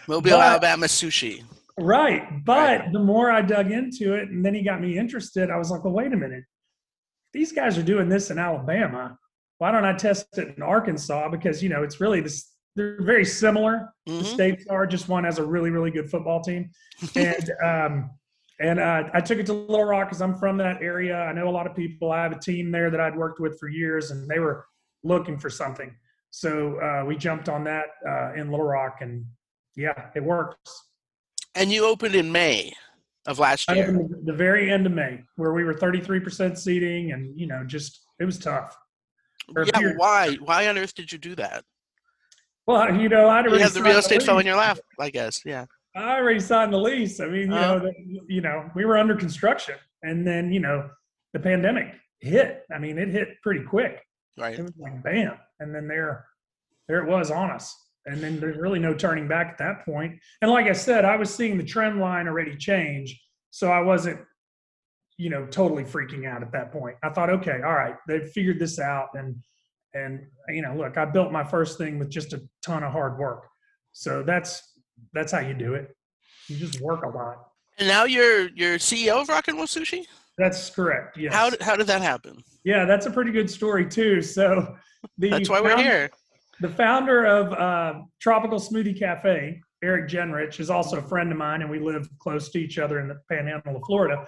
Mobile, 0.07 0.31
But- 0.31 0.39
Alabama 0.41 0.87
sushi. 0.87 1.43
Right. 1.77 2.43
But 2.43 2.79
Right. 2.81 2.91
the 2.91 2.97
more 2.97 3.29
I 3.29 3.43
dug 3.43 3.69
into 3.71 4.15
it 4.15 4.29
and 4.29 4.43
then 4.43 4.55
he 4.55 4.63
got 4.63 4.81
me 4.81 4.97
interested, 4.97 5.51
I 5.51 5.57
was 5.57 5.69
like, 5.69 5.83
well, 5.83 5.93
wait 5.93 6.11
a 6.13 6.17
minute. 6.17 6.45
These 7.31 7.51
guys 7.51 7.77
are 7.77 7.83
doing 7.83 8.09
this 8.09 8.31
in 8.31 8.39
Alabama. 8.39 9.19
Why 9.59 9.71
don't 9.71 9.85
I 9.85 9.93
test 9.93 10.35
it 10.39 10.57
in 10.57 10.63
Arkansas? 10.63 11.29
Because, 11.29 11.61
you 11.61 11.69
know, 11.69 11.83
it's 11.83 12.01
really 12.01 12.21
this, 12.21 12.51
they're 12.75 13.01
very 13.01 13.25
similar. 13.25 13.93
The 14.05 14.13
Mhm. 14.13 14.23
states 14.25 14.67
are 14.67 14.85
just 14.87 15.09
one 15.09 15.23
has 15.23 15.37
a 15.37 15.45
really, 15.45 15.69
really 15.69 15.91
good 15.91 16.09
football 16.09 16.41
team. 16.41 16.71
And, 17.15 17.51
um, 17.63 18.11
and 18.59 18.79
uh, 18.79 19.09
I 19.13 19.21
took 19.21 19.39
it 19.39 19.45
to 19.47 19.53
Little 19.53 19.85
Rock 19.85 20.07
because 20.09 20.21
I'm 20.21 20.35
from 20.35 20.57
that 20.57 20.81
area. 20.81 21.17
I 21.17 21.31
know 21.33 21.47
a 21.47 21.51
lot 21.51 21.65
of 21.67 21.75
people. 21.75 22.11
I 22.11 22.23
have 22.23 22.31
a 22.31 22.39
team 22.39 22.71
there 22.71 22.89
that 22.89 22.99
I'd 22.99 23.15
worked 23.15 23.39
with 23.39 23.57
for 23.59 23.69
years, 23.69 24.11
and 24.11 24.27
they 24.27 24.39
were 24.39 24.65
looking 25.03 25.37
for 25.39 25.49
something. 25.49 25.95
So 26.31 26.77
uh, 26.79 27.05
we 27.05 27.15
jumped 27.15 27.49
on 27.49 27.63
that 27.63 27.85
uh, 28.07 28.33
in 28.33 28.49
Little 28.51 28.65
Rock, 28.65 28.97
and 29.01 29.25
yeah, 29.75 30.09
it 30.13 30.23
works. 30.23 30.57
And 31.55 31.71
you 31.71 31.85
opened 31.85 32.15
in 32.15 32.31
May 32.31 32.73
of 33.25 33.39
last 33.39 33.69
year. 33.71 33.91
the 34.25 34.33
very 34.33 34.71
end 34.71 34.85
of 34.85 34.91
May, 34.91 35.23
where 35.37 35.53
we 35.53 35.63
were 35.63 35.73
33% 35.73 36.57
seating, 36.57 37.13
and 37.13 37.37
you 37.39 37.47
know, 37.47 37.63
just 37.65 38.01
it 38.19 38.25
was 38.25 38.37
tough. 38.37 38.77
Yeah. 39.55 39.93
Why? 39.95 40.35
Why 40.35 40.67
on 40.67 40.77
earth 40.77 40.93
did 40.93 41.11
you 41.11 41.17
do 41.17 41.33
that? 41.35 41.63
Well, 42.69 42.95
you 42.95 43.09
know, 43.09 43.27
I'd 43.27 43.45
You 43.45 43.57
have 43.57 43.73
the 43.73 43.81
real 43.81 43.97
estate 43.97 44.21
fell 44.21 44.37
in 44.37 44.45
your 44.45 44.55
lap, 44.55 44.77
I 44.99 45.09
guess. 45.09 45.41
Yeah. 45.43 45.65
I 45.95 46.17
already 46.17 46.39
signed 46.39 46.71
the 46.71 46.77
lease. 46.77 47.19
I 47.19 47.25
mean, 47.25 47.47
you 47.51 47.57
Uh-huh. 47.57 47.79
know, 47.79 47.79
the, 47.79 47.93
you 48.27 48.41
know, 48.41 48.69
we 48.75 48.85
were 48.85 48.95
under 48.95 49.15
construction, 49.15 49.73
and 50.03 50.25
then 50.25 50.51
you 50.51 50.59
know, 50.59 50.87
the 51.33 51.39
pandemic 51.39 51.95
hit. 52.19 52.65
I 52.71 52.77
mean, 52.77 52.99
it 52.99 53.09
hit 53.09 53.29
pretty 53.41 53.63
quick. 53.63 54.05
Right. 54.37 54.59
It 54.59 54.61
was 54.61 54.77
like 54.77 55.01
bam, 55.01 55.39
and 55.59 55.73
then 55.73 55.87
there, 55.87 56.27
there 56.87 57.03
it 57.03 57.09
was 57.09 57.31
on 57.31 57.49
us. 57.49 57.75
And 58.05 58.21
then 58.21 58.39
there's 58.39 58.57
really 58.57 58.77
no 58.79 58.93
turning 58.93 59.27
back 59.27 59.47
at 59.47 59.57
that 59.57 59.83
point. 59.83 60.19
And 60.43 60.51
like 60.51 60.67
I 60.67 60.73
said, 60.73 61.05
I 61.05 61.15
was 61.15 61.33
seeing 61.33 61.57
the 61.57 61.65
trend 61.65 61.99
line 61.99 62.27
already 62.27 62.55
change, 62.55 63.19
so 63.49 63.71
I 63.71 63.81
wasn't, 63.81 64.19
you 65.17 65.31
know, 65.31 65.47
totally 65.47 65.83
freaking 65.85 66.27
out 66.27 66.43
at 66.43 66.51
that 66.51 66.71
point. 66.71 66.97
I 67.01 67.09
thought, 67.09 67.31
okay, 67.31 67.61
all 67.65 67.73
right, 67.73 67.95
they've 68.07 68.29
figured 68.29 68.59
this 68.59 68.77
out, 68.77 69.07
and 69.15 69.35
and 69.93 70.25
you 70.49 70.61
know, 70.61 70.75
look, 70.75 70.97
I 70.97 71.05
built 71.05 71.31
my 71.31 71.43
first 71.43 71.77
thing 71.77 71.99
with 71.99 72.09
just 72.09 72.33
a 72.33 72.41
ton 72.61 72.83
of 72.83 72.91
hard 72.91 73.17
work. 73.17 73.45
So 73.91 74.23
that's 74.23 74.73
that's 75.13 75.31
how 75.31 75.39
you 75.39 75.53
do 75.53 75.73
it. 75.73 75.95
You 76.47 76.55
just 76.57 76.81
work 76.81 77.03
a 77.03 77.09
lot. 77.09 77.37
And 77.77 77.87
now 77.87 78.03
you're 78.05 78.49
you're 78.49 78.77
CEO 78.77 79.21
of 79.21 79.29
Rock 79.29 79.47
and 79.47 79.57
Roll 79.57 79.67
Sushi. 79.67 80.05
That's 80.37 80.69
correct. 80.69 81.17
yeah 81.17 81.33
How 81.33 81.49
did, 81.49 81.61
how 81.61 81.75
did 81.75 81.87
that 81.87 82.01
happen? 82.01 82.41
yeah, 82.63 82.85
that's 82.85 83.05
a 83.05 83.11
pretty 83.11 83.31
good 83.31 83.49
story 83.49 83.85
too. 83.87 84.21
So 84.23 84.75
the 85.17 85.29
That's 85.29 85.49
why 85.49 85.61
we're 85.61 85.77
here. 85.77 86.09
the 86.61 86.69
founder 86.69 87.25
of 87.25 87.53
uh, 87.53 88.01
Tropical 88.19 88.59
Smoothie 88.59 88.97
Cafe, 88.97 89.61
Eric 89.83 90.09
Jenrich, 90.09 90.59
is 90.59 90.69
also 90.69 90.97
a 90.97 91.01
friend 91.01 91.31
of 91.31 91.37
mine, 91.37 91.61
and 91.61 91.69
we 91.71 91.79
live 91.79 92.07
close 92.19 92.49
to 92.49 92.59
each 92.59 92.77
other 92.77 92.99
in 92.99 93.07
the 93.07 93.17
panhandle 93.29 93.77
of 93.77 93.83
Florida. 93.85 94.27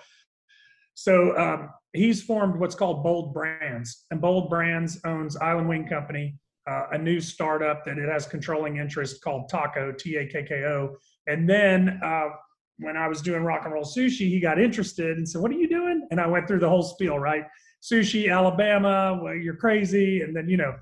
So 0.93 1.38
um, 1.38 1.69
he's 1.93 2.21
formed 2.21 2.60
what's 2.60 2.75
called 2.75 3.03
Bold 3.03 3.33
Brands, 3.33 4.05
and 4.12 4.21
Bold 4.21 4.50
Brands 4.50 5.00
owns 5.05 5.38
Island 5.38 5.67
Wing 5.67 5.88
Company, 5.88 6.36
uh, 6.69 6.88
a 6.91 6.98
new 6.98 7.19
startup 7.19 7.86
that 7.86 7.98
it 7.98 8.10
has 8.10 8.25
controlling 8.25 8.77
interest 8.77 9.24
called 9.24 9.50
Takko, 9.50 9.98
T 9.98 10.17
A 10.17 10.27
K 10.27 10.43
K 10.43 10.63
O. 10.65 10.95
And 11.27 11.50
then 11.50 12.00
uh, 12.03 12.29
when 12.77 12.98
I 12.98 13.07
was 13.07 13.21
doing 13.21 13.43
rock 13.43 13.62
and 13.65 13.74
roll 13.74 13.83
sushi, 13.83 14.29
he 14.29 14.39
got 14.39 14.60
interested 14.60 15.17
and 15.17 15.27
said, 15.27 15.41
"What 15.41 15.51
are 15.51 15.55
you 15.55 15.69
doing?" 15.69 16.07
And 16.12 16.19
I 16.19 16.27
went 16.27 16.48
through 16.48 16.60
the 16.60 16.69
whole 16.69 16.83
spiel, 16.83 17.17
right? 17.19 17.45
Sushi, 17.81 18.31
Alabama, 18.31 19.19
well, 19.21 19.33
you're 19.33 19.55
crazy, 19.55 20.21
and 20.21 20.36
then 20.36 20.48
you 20.48 20.57
know 20.57 20.75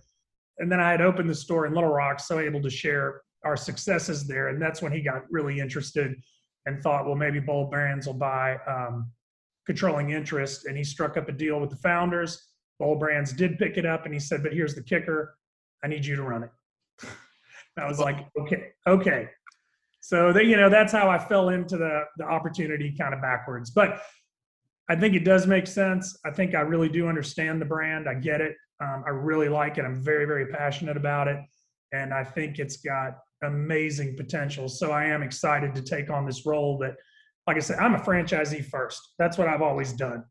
and 0.59 0.71
then 0.71 0.79
I 0.79 0.91
had 0.91 1.01
opened 1.01 1.29
the 1.29 1.35
store 1.35 1.65
in 1.65 1.73
Little 1.73 1.89
Rock, 1.89 2.19
so 2.19 2.39
able 2.39 2.61
to 2.61 2.69
share 2.69 3.21
our 3.45 3.55
successes 3.55 4.27
there. 4.27 4.49
And 4.49 4.61
that's 4.61 4.81
when 4.81 4.91
he 4.91 5.01
got 5.01 5.23
really 5.31 5.59
interested 5.59 6.15
and 6.65 6.83
thought, 6.83 7.05
well, 7.05 7.15
maybe 7.15 7.39
Bold 7.39 7.71
Brands 7.71 8.05
will 8.05 8.13
buy 8.13 8.57
um, 8.67 9.09
controlling 9.69 10.09
interest. 10.09 10.65
And 10.65 10.75
he 10.75 10.83
struck 10.83 11.15
up 11.15 11.29
a 11.29 11.31
deal 11.31 11.59
with 11.59 11.69
the 11.69 11.75
founders. 11.75 12.47
Bold 12.79 12.99
Brands 12.99 13.31
did 13.31 13.59
pick 13.59 13.77
it 13.77 13.85
up, 13.85 14.05
and 14.05 14.13
he 14.13 14.19
said, 14.19 14.41
but 14.41 14.51
here's 14.51 14.73
the 14.73 14.81
kicker: 14.81 15.37
I 15.83 15.87
need 15.87 16.03
you 16.03 16.15
to 16.15 16.23
run 16.23 16.43
it. 16.43 16.49
I 17.77 17.87
was 17.87 17.99
like, 17.99 18.27
okay, 18.39 18.69
okay. 18.87 19.29
So 20.01 20.33
that 20.33 20.45
you 20.45 20.57
know, 20.57 20.69
that's 20.69 20.91
how 20.91 21.07
I 21.07 21.19
fell 21.19 21.49
into 21.49 21.77
the 21.77 22.05
the 22.17 22.23
opportunity 22.23 22.95
kind 22.99 23.13
of 23.13 23.21
backwards, 23.21 23.69
but. 23.69 24.01
I 24.91 24.95
think 24.95 25.13
it 25.13 25.23
does 25.23 25.45
make 25.45 25.67
sense. 25.67 26.17
I 26.25 26.31
think 26.31 26.55
I 26.55 26.61
really 26.61 26.89
do 26.89 27.07
understand 27.07 27.61
the 27.61 27.65
brand. 27.65 28.09
I 28.09 28.15
get 28.15 28.41
it. 28.41 28.55
Um, 28.81 29.03
I 29.05 29.11
really 29.11 29.47
like 29.47 29.77
it. 29.77 29.85
I'm 29.85 30.01
very, 30.01 30.25
very 30.25 30.47
passionate 30.47 30.97
about 30.97 31.27
it, 31.27 31.37
and 31.91 32.11
I 32.11 32.23
think 32.23 32.57
it's 32.57 32.77
got 32.77 33.19
amazing 33.43 34.17
potential. 34.17 34.67
So 34.67 34.89
I 34.89 35.05
am 35.05 35.21
excited 35.21 35.75
to 35.75 35.83
take 35.83 36.09
on 36.09 36.25
this 36.25 36.43
role 36.43 36.79
that, 36.79 36.95
like 37.49 37.57
I 37.57 37.61
said, 37.61 37.79
I'm 37.79 37.95
a 37.95 37.99
franchisee 37.99 38.63
first. 38.63 39.15
That's 39.17 39.35
what 39.39 39.47
I've 39.47 39.63
always 39.63 39.91
done. 39.91 40.23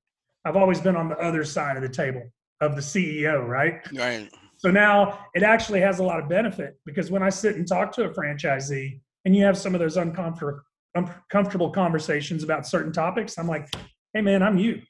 I've 0.45 0.55
always 0.55 0.81
been 0.81 0.95
on 0.95 1.09
the 1.09 1.19
other 1.19 1.43
side 1.43 1.77
of 1.77 1.83
the 1.83 1.89
table 1.89 2.23
of 2.61 2.77
the 2.77 2.81
CEO, 2.81 3.45
right? 3.45 3.81
Right. 3.93 4.33
So 4.59 4.71
now 4.71 5.27
it 5.35 5.43
actually 5.43 5.81
has 5.81 5.99
a 5.99 6.05
lot 6.05 6.21
of 6.21 6.29
benefit 6.29 6.79
because 6.87 7.11
when 7.11 7.25
I 7.25 7.29
sit 7.29 7.57
and 7.57 7.67
talk 7.67 7.91
to 7.95 8.05
a 8.05 8.11
franchisee 8.11 9.01
and 9.25 9.35
you 9.35 9.43
have 9.43 9.59
some 9.59 9.75
of 9.75 9.81
those 9.81 9.97
uncomfortable 9.97 10.61
uncomfortable 10.95 11.71
conversations 11.71 12.45
about 12.45 12.69
certain 12.69 12.93
topics, 12.93 13.37
I'm 13.37 13.49
like, 13.49 13.69
hey 14.15 14.21
man, 14.21 14.41
I'm 14.41 14.57
you. 14.57 14.81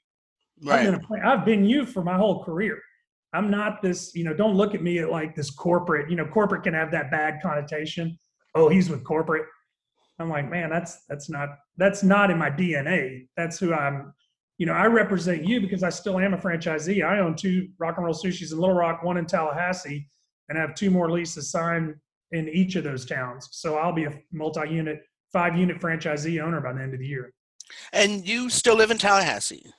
Right. 0.62 0.87
I've 0.87 1.00
been, 1.00 1.23
I've 1.23 1.44
been 1.47 1.64
you 1.64 1.87
for 1.87 2.04
my 2.04 2.18
whole 2.18 2.44
career. 2.44 2.78
I'm 3.32 3.50
not 3.50 3.80
this, 3.80 4.14
you 4.14 4.25
know, 4.25 4.35
don't 4.35 4.54
look 4.54 4.75
at 4.75 4.82
me 4.82 4.99
at 4.99 5.11
like 5.11 5.35
this 5.35 5.50
corporate, 5.50 6.11
you 6.11 6.16
know, 6.16 6.26
corporate 6.26 6.62
can 6.62 6.75
have 6.75 6.90
that 6.90 7.11
bad 7.11 7.38
connotation. 7.42 8.18
Oh, 8.54 8.68
he's 8.68 8.90
with 8.90 9.02
corporate. 9.02 9.47
I'm 10.18 10.28
like, 10.28 10.50
man, 10.50 10.70
that's 10.70 11.04
that's 11.08 11.28
not 11.30 11.50
that's 11.76 12.02
not 12.02 12.30
in 12.30 12.38
my 12.38 12.50
DNA. 12.50 13.28
That's 13.37 13.58
who 13.58 13.72
I'm, 13.72 14.12
you 14.58 14.66
know, 14.66 14.72
I 14.72 14.87
represent 14.87 15.44
you 15.44 15.60
because 15.60 15.82
I 15.82 15.90
still 15.90 16.18
am 16.18 16.34
a 16.34 16.38
franchisee. 16.38 17.04
I 17.04 17.20
own 17.20 17.37
two 17.37 17.68
rock 17.78 17.96
and 17.96 18.04
roll 18.04 18.14
sushis 18.14 18.52
in 18.52 18.58
Little 18.58 18.75
Rock, 18.75 19.02
one 19.02 19.16
in 19.16 19.26
Tallahassee, 19.26 20.08
and 20.48 20.58
I 20.58 20.60
have 20.60 20.75
two 20.75 20.90
more 20.90 21.10
leases 21.10 21.50
signed 21.50 21.94
in 22.32 22.48
each 22.48 22.76
of 22.76 22.84
those 22.84 23.06
towns. 23.06 23.48
So 23.52 23.76
I'll 23.76 23.92
be 23.92 24.04
a 24.04 24.20
multi-unit, 24.32 25.00
five-unit 25.32 25.80
franchisee 25.80 26.42
owner 26.42 26.60
by 26.60 26.72
the 26.72 26.82
end 26.82 26.92
of 26.92 27.00
the 27.00 27.06
year. 27.06 27.32
And 27.92 28.26
you 28.26 28.50
still 28.50 28.76
live 28.76 28.90
in 28.90 28.98
Tallahassee? 28.98 29.72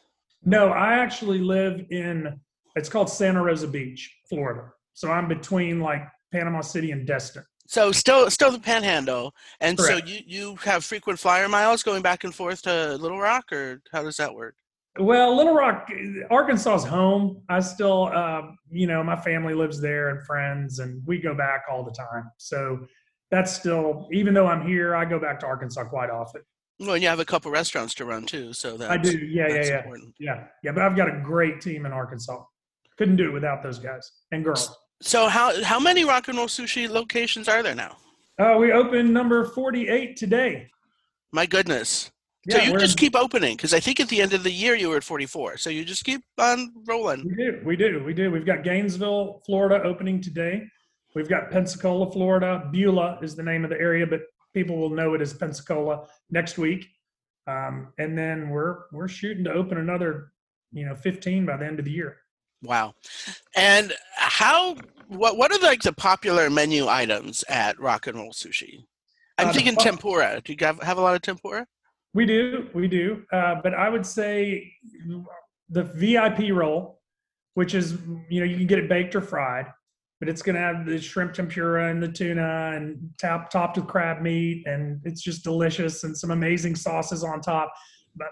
No, 0.43 0.69
I 0.69 0.93
actually 0.93 1.39
live 1.39 1.85
in 1.91 2.39
it's 2.75 2.87
called 2.87 3.09
Santa 3.09 3.43
Rosa 3.43 3.67
Beach, 3.67 4.15
Florida. 4.29 4.69
So 4.93 5.11
I'm 5.11 5.27
between 5.27 5.81
like 5.81 6.07
Panama 6.31 6.61
City 6.61 6.91
and 6.91 7.05
Destin. 7.05 7.43
So 7.69 7.91
still 7.91 8.31
still 8.31 8.51
the 8.51 8.59
Panhandle, 8.59 9.35
and 9.61 9.77
Correct. 9.77 10.07
so 10.07 10.11
you 10.11 10.21
you 10.25 10.55
have 10.63 10.83
frequent 10.83 11.19
flyer 11.19 11.47
miles 11.47 11.83
going 11.83 12.01
back 12.01 12.23
and 12.23 12.33
forth 12.33 12.63
to 12.63 12.95
Little 12.95 13.19
Rock, 13.19 13.51
or 13.51 13.79
how 13.91 14.01
does 14.01 14.17
that 14.17 14.33
work? 14.33 14.55
Well, 14.97 15.37
Little 15.37 15.53
Rock, 15.53 15.87
Arkansas 16.31 16.77
is 16.77 16.83
home. 16.83 17.43
I 17.47 17.59
still, 17.59 18.09
uh, 18.11 18.41
you 18.71 18.87
know, 18.87 19.03
my 19.03 19.15
family 19.15 19.53
lives 19.53 19.79
there 19.79 20.09
and 20.09 20.25
friends, 20.25 20.79
and 20.79 21.03
we 21.05 21.19
go 21.19 21.35
back 21.35 21.65
all 21.71 21.83
the 21.83 21.91
time. 21.91 22.31
So 22.37 22.87
that's 23.29 23.53
still, 23.53 24.09
even 24.11 24.33
though 24.33 24.47
I'm 24.47 24.67
here, 24.67 24.95
I 24.95 25.05
go 25.05 25.19
back 25.19 25.39
to 25.41 25.45
Arkansas 25.45 25.83
quite 25.83 26.09
often. 26.09 26.41
Well, 26.79 26.93
and 26.93 27.03
you 27.03 27.09
have 27.09 27.19
a 27.19 27.25
couple 27.25 27.51
restaurants 27.51 27.93
to 27.95 28.05
run 28.05 28.25
too, 28.25 28.51
so 28.51 28.77
that's 28.77 28.91
I 28.91 28.97
do, 28.97 29.15
yeah, 29.15 29.47
yeah, 29.47 29.63
yeah, 29.63 29.77
important. 29.77 30.15
yeah, 30.19 30.45
yeah. 30.63 30.71
But 30.71 30.81
I've 30.81 30.95
got 30.95 31.07
a 31.07 31.21
great 31.23 31.61
team 31.61 31.85
in 31.85 31.91
Arkansas. 31.91 32.43
Couldn't 32.97 33.17
do 33.17 33.29
it 33.29 33.31
without 33.33 33.61
those 33.61 33.77
guys 33.77 34.11
and 34.31 34.43
girls. 34.43 34.75
So 35.01 35.29
how 35.29 35.63
how 35.63 35.79
many 35.79 36.03
rock 36.03 36.27
and 36.27 36.37
roll 36.37 36.47
sushi 36.47 36.89
locations 36.89 37.47
are 37.47 37.63
there 37.63 37.75
now? 37.75 37.97
Uh, 38.37 38.57
we 38.57 38.71
opened 38.71 39.13
number 39.13 39.45
48 39.45 40.15
today. 40.15 40.69
My 41.31 41.45
goodness. 41.45 42.11
So 42.49 42.57
Yeah, 42.57 42.69
you 42.69 42.77
just 42.77 42.97
keep 42.97 43.15
opening 43.15 43.55
because 43.57 43.73
I 43.73 43.79
think 43.79 43.99
at 43.99 44.07
the 44.07 44.21
end 44.21 44.33
of 44.33 44.43
the 44.43 44.51
year 44.51 44.75
you 44.75 44.89
were 44.89 44.97
at 44.97 45.03
44. 45.03 45.57
So 45.57 45.69
you 45.69 45.83
just 45.83 46.05
keep 46.05 46.21
on 46.37 46.71
rolling. 46.87 47.25
We 47.25 47.35
do. 47.35 47.61
We 47.65 47.75
do. 47.75 48.03
We 48.03 48.13
do. 48.13 48.31
We've 48.31 48.45
got 48.45 48.63
Gainesville, 48.63 49.41
Florida 49.45 49.83
opening 49.83 50.21
today. 50.21 50.63
We've 51.15 51.27
got 51.27 51.51
Pensacola, 51.51 52.11
Florida. 52.11 52.69
Beulah 52.71 53.19
is 53.21 53.35
the 53.35 53.43
name 53.43 53.63
of 53.63 53.69
the 53.69 53.79
area, 53.79 54.07
but 54.07 54.21
people 54.53 54.77
will 54.77 54.89
know 54.89 55.13
it 55.15 55.21
as 55.21 55.33
Pensacola 55.33 56.07
next 56.29 56.57
week. 56.57 56.87
Um, 57.47 57.93
and 57.97 58.17
then 58.17 58.49
we're 58.49 58.83
we're 58.91 59.07
shooting 59.07 59.43
to 59.45 59.51
open 59.51 59.77
another, 59.77 60.31
you 60.71 60.85
know, 60.85 60.95
15 60.95 61.45
by 61.45 61.57
the 61.57 61.65
end 61.65 61.79
of 61.79 61.85
the 61.85 61.91
year. 61.91 62.17
Wow. 62.61 62.93
And 63.55 63.93
how 64.15 64.75
what 65.07 65.37
what 65.37 65.51
are 65.51 65.59
like 65.59 65.81
the 65.81 65.93
popular 65.93 66.49
menu 66.49 66.87
items 66.87 67.43
at 67.49 67.79
Rock 67.79 68.07
and 68.07 68.17
Roll 68.17 68.31
Sushi? 68.31 68.85
I'm 69.37 69.47
Uh, 69.47 69.53
thinking 69.53 69.75
tempura. 69.75 70.41
Do 70.43 70.53
you 70.53 70.65
have, 70.65 70.81
have 70.83 70.97
a 70.97 71.01
lot 71.01 71.15
of 71.15 71.21
tempura? 71.21 71.65
We 72.13 72.25
do, 72.25 72.67
we 72.73 72.87
do. 72.87 73.23
Uh, 73.31 73.55
but 73.63 73.73
I 73.73 73.87
would 73.89 74.05
say 74.05 74.73
the 75.69 75.83
VIP 75.83 76.51
roll, 76.51 76.99
which 77.53 77.73
is 77.73 77.97
you 78.29 78.39
know 78.39 78.45
you 78.45 78.57
can 78.57 78.67
get 78.67 78.79
it 78.79 78.89
baked 78.89 79.15
or 79.15 79.21
fried, 79.21 79.67
but 80.19 80.27
it's 80.27 80.41
going 80.41 80.55
to 80.55 80.61
have 80.61 80.85
the 80.85 80.99
shrimp 80.99 81.33
tempura 81.33 81.89
and 81.89 82.03
the 82.03 82.07
tuna 82.09 82.73
and 82.75 83.09
top, 83.17 83.49
topped 83.49 83.77
with 83.77 83.87
crab 83.87 84.21
meat, 84.21 84.67
and 84.67 84.99
it's 85.05 85.21
just 85.21 85.43
delicious 85.43 86.03
and 86.03 86.17
some 86.17 86.31
amazing 86.31 86.75
sauces 86.75 87.23
on 87.23 87.39
top. 87.39 87.73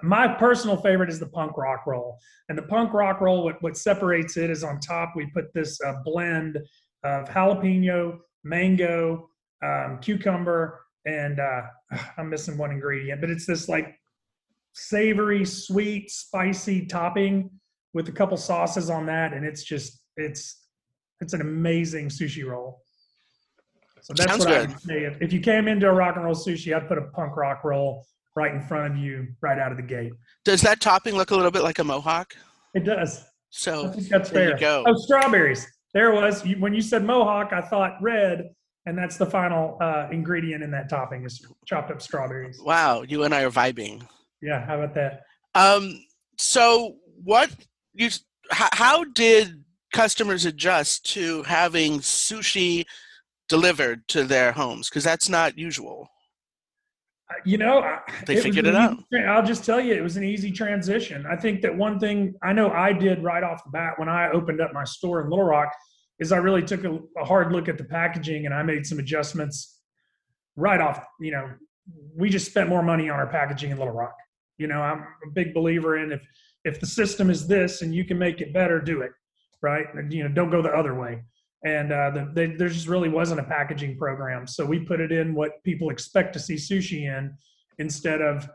My 0.01 0.27
personal 0.27 0.77
favorite 0.77 1.09
is 1.09 1.19
the 1.19 1.27
punk 1.27 1.57
rock 1.57 1.85
roll, 1.87 2.17
and 2.49 2.57
the 2.57 2.63
punk 2.63 2.93
rock 2.93 3.21
roll. 3.21 3.43
What 3.43 3.61
what 3.61 3.77
separates 3.77 4.37
it 4.37 4.49
is 4.49 4.63
on 4.63 4.79
top 4.79 5.13
we 5.15 5.27
put 5.27 5.53
this 5.53 5.79
uh, 5.81 5.95
blend 6.03 6.57
of 7.03 7.29
jalapeno, 7.29 8.19
mango, 8.43 9.29
um, 9.63 9.99
cucumber, 10.01 10.81
and 11.05 11.39
uh, 11.39 11.61
I'm 12.17 12.29
missing 12.29 12.57
one 12.57 12.71
ingredient, 12.71 13.21
but 13.21 13.29
it's 13.29 13.45
this 13.45 13.69
like 13.69 13.95
savory, 14.73 15.45
sweet, 15.45 16.11
spicy 16.11 16.85
topping 16.85 17.49
with 17.93 18.09
a 18.09 18.11
couple 18.11 18.37
sauces 18.37 18.89
on 18.89 19.05
that, 19.07 19.33
and 19.33 19.45
it's 19.45 19.63
just 19.63 20.01
it's 20.17 20.67
it's 21.21 21.33
an 21.33 21.41
amazing 21.41 22.09
sushi 22.09 22.45
roll. 22.45 22.81
So 24.01 24.13
that's 24.13 24.31
Sounds 24.31 24.45
what 24.45 24.53
I 24.53 24.61
would 24.61 24.79
say. 24.79 25.03
If, 25.03 25.21
if 25.21 25.33
you 25.33 25.41
came 25.41 25.67
into 25.67 25.89
a 25.89 25.91
rock 25.91 26.15
and 26.15 26.23
roll 26.23 26.35
sushi, 26.35 26.75
I'd 26.75 26.87
put 26.87 26.97
a 26.97 27.01
punk 27.13 27.35
rock 27.35 27.63
roll 27.63 28.05
right 28.37 28.53
in 28.53 28.61
front 28.61 28.93
of 28.93 28.99
you, 28.99 29.27
right 29.41 29.57
out 29.57 29.71
of 29.71 29.77
the 29.77 29.83
gate. 29.83 30.13
Does 30.45 30.61
that 30.61 30.79
topping 30.79 31.15
look 31.15 31.31
a 31.31 31.35
little 31.35 31.49
bit 31.49 31.63
like 31.63 31.79
a 31.79 31.83
mohawk? 31.83 32.35
It 32.75 32.83
does. 32.85 33.25
So 33.49 33.87
that's 33.87 34.29
there 34.29 34.49
fair. 34.49 34.51
you 34.51 34.59
go. 34.59 34.83
Oh, 34.85 34.95
strawberries. 34.95 35.65
There 35.95 36.13
it 36.13 36.15
was. 36.15 36.45
You, 36.45 36.57
when 36.57 36.73
you 36.75 36.81
said 36.81 37.03
mohawk, 37.03 37.51
I 37.51 37.61
thought 37.61 37.97
red, 37.99 38.49
and 38.85 38.95
that's 38.95 39.17
the 39.17 39.25
final 39.25 39.79
uh, 39.81 40.07
ingredient 40.11 40.63
in 40.63 40.69
that 40.71 40.87
topping 40.87 41.25
is 41.25 41.43
chopped 41.65 41.89
up 41.89 41.99
strawberries. 41.99 42.61
wow, 42.63 43.01
you 43.01 43.23
and 43.23 43.33
I 43.33 43.41
are 43.41 43.49
vibing. 43.49 44.05
Yeah, 44.41 44.63
how 44.63 44.79
about 44.79 44.93
that? 44.93 45.23
Um, 45.55 45.99
so 46.37 46.97
what 47.23 47.49
you 47.95 48.09
how, 48.51 48.69
how 48.73 49.03
did 49.03 49.63
customers 49.93 50.45
adjust 50.45 51.11
to 51.13 51.41
having 51.43 51.99
sushi 52.01 52.85
delivered 53.49 54.07
to 54.09 54.25
their 54.25 54.51
homes? 54.51 54.89
Because 54.89 55.03
that's 55.03 55.27
not 55.27 55.57
usual. 55.57 56.07
You 57.45 57.57
know, 57.57 57.79
I- 57.79 58.01
They 58.25 58.41
figured 58.41 58.65
it 58.65 58.75
out. 58.75 58.97
easy 59.13 59.23
I'll 59.25 59.45
just 59.45 59.65
tell 59.65 59.79
you, 59.81 59.93
it 59.93 60.01
was 60.01 60.15
an 60.17 60.23
easy 60.23 60.51
transition. 60.51 61.25
I 61.29 61.35
think 61.35 61.61
that 61.61 61.75
one 61.75 61.99
thing 61.99 62.35
I 62.41 62.53
know 62.53 62.71
I 62.71 62.93
did 62.93 63.21
right 63.23 63.43
off 63.43 63.63
the 63.63 63.69
bat 63.71 63.93
when 63.99 64.07
I 64.09 64.29
opened 64.31 64.61
up 64.61 64.73
my 64.73 64.85
store 64.85 65.21
in 65.21 65.29
Little 65.29 65.45
Rock 65.45 65.71
is 66.19 66.31
I 66.31 66.37
really 66.37 66.63
took 66.63 66.83
a, 66.83 66.99
a 67.19 67.25
hard 67.25 67.51
look 67.51 67.67
at 67.67 67.77
the 67.77 67.83
packaging 67.83 68.45
and 68.45 68.53
I 68.53 68.63
made 68.63 68.85
some 68.85 68.97
adjustments 68.99 69.79
right 70.55 70.79
off. 70.79 71.05
You 71.19 71.31
know, 71.31 71.49
we 72.15 72.29
just 72.29 72.45
spent 72.47 72.69
more 72.69 72.81
money 72.81 73.09
on 73.09 73.19
our 73.19 73.27
packaging 73.27 73.71
in 73.71 73.77
Little 73.77 73.93
Rock. 73.93 74.15
You 74.57 74.67
know, 74.67 74.81
I'm 74.81 74.99
a 75.25 75.29
big 75.33 75.53
believer 75.53 75.97
in 75.97 76.11
if 76.11 76.21
if 76.65 76.79
the 76.79 76.87
system 76.87 77.29
is 77.29 77.47
this 77.47 77.81
and 77.81 77.93
you 77.93 78.03
can 78.03 78.17
make 78.17 78.41
it 78.41 78.53
better, 78.53 78.81
do 78.81 79.01
it. 79.01 79.11
Right? 79.61 79.85
You 80.09 80.23
know, 80.23 80.29
don't 80.29 80.49
go 80.49 80.61
the 80.61 80.69
other 80.69 80.95
way. 80.95 81.23
And 81.75 81.91
uh, 81.91 82.09
the, 82.11 82.31
they, 82.33 82.45
there 82.59 82.69
just 82.69 82.87
really 82.87 83.09
wasn't 83.09 83.39
a 83.39 83.43
packaging 83.43 83.97
program, 83.97 84.47
so 84.47 84.65
we 84.65 84.79
put 84.79 84.99
it 84.99 85.11
in 85.11 85.33
what 85.33 85.51
people 85.63 85.89
expect 85.89 86.29
to 86.33 86.39
see 86.39 86.55
sushi 86.55 87.01
in, 87.13 87.23
instead 87.77 88.21
of, 88.21 88.49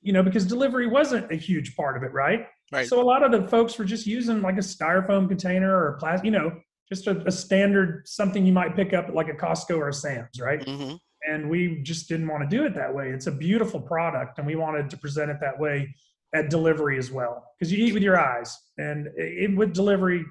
you 0.00 0.12
know, 0.14 0.22
because 0.22 0.44
delivery 0.46 0.86
wasn't 0.86 1.30
a 1.30 1.36
huge 1.36 1.76
part 1.76 1.96
of 1.96 2.02
it, 2.02 2.12
right? 2.12 2.46
Right. 2.72 2.88
So 2.88 3.02
a 3.02 3.06
lot 3.12 3.22
of 3.22 3.32
the 3.32 3.46
folks 3.48 3.78
were 3.78 3.84
just 3.84 4.06
using 4.06 4.40
like 4.40 4.56
a 4.56 4.66
styrofoam 4.74 5.28
container 5.28 5.72
or 5.76 5.98
plastic, 6.00 6.24
you 6.24 6.30
know, 6.30 6.48
just 6.88 7.06
a, 7.06 7.14
a 7.26 7.32
standard 7.32 8.06
something 8.06 8.46
you 8.46 8.52
might 8.52 8.74
pick 8.74 8.94
up 8.94 9.08
at 9.08 9.14
like 9.14 9.28
a 9.28 9.34
Costco 9.34 9.76
or 9.76 9.88
a 9.88 9.92
Sam's, 9.92 10.40
right? 10.40 10.66
hmm 10.66 10.94
and 11.26 11.48
we 11.48 11.80
just 11.82 12.08
didn't 12.08 12.28
want 12.28 12.48
to 12.48 12.56
do 12.56 12.64
it 12.64 12.74
that 12.74 12.94
way. 12.94 13.08
It's 13.10 13.26
a 13.26 13.32
beautiful 13.32 13.80
product, 13.80 14.38
and 14.38 14.46
we 14.46 14.56
wanted 14.56 14.90
to 14.90 14.96
present 14.96 15.30
it 15.30 15.38
that 15.40 15.58
way 15.58 15.94
at 16.34 16.50
delivery 16.50 16.98
as 16.98 17.10
well, 17.10 17.44
because 17.58 17.72
you 17.72 17.84
eat 17.84 17.94
with 17.94 18.02
your 18.02 18.18
eyes, 18.18 18.56
and 18.78 19.08
it, 19.16 19.56
with 19.56 19.72
delivery, 19.72 20.24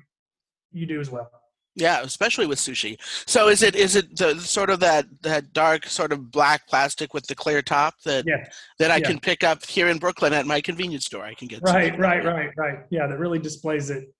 you 0.71 0.85
do 0.85 0.99
as 0.99 1.09
well. 1.09 1.29
Yeah, 1.75 2.01
especially 2.01 2.45
with 2.45 2.59
sushi. 2.59 2.97
So 3.25 3.47
is 3.47 3.63
it 3.63 3.75
is 3.75 3.95
it 3.95 4.15
the 4.15 4.39
sort 4.39 4.69
of 4.69 4.79
that 4.81 5.05
that 5.21 5.53
dark 5.53 5.87
sort 5.87 6.11
of 6.11 6.29
black 6.31 6.67
plastic 6.67 7.13
with 7.13 7.25
the 7.25 7.35
clear 7.35 7.61
top 7.61 7.95
that 8.05 8.25
Yeah, 8.27 8.45
that 8.77 8.91
I 8.91 8.97
yeah. 8.97 9.07
can 9.07 9.19
pick 9.19 9.43
up 9.43 9.65
here 9.65 9.87
in 9.87 9.97
Brooklyn 9.97 10.33
at 10.33 10.45
my 10.45 10.61
convenience 10.61 11.05
store? 11.05 11.23
I 11.23 11.33
can 11.33 11.47
get 11.47 11.61
right, 11.63 11.97
right, 11.97 12.23
right, 12.23 12.49
right. 12.57 12.79
Yeah, 12.91 13.07
that 13.07 13.17
really 13.17 13.39
displays 13.39 13.89
it 13.89 14.13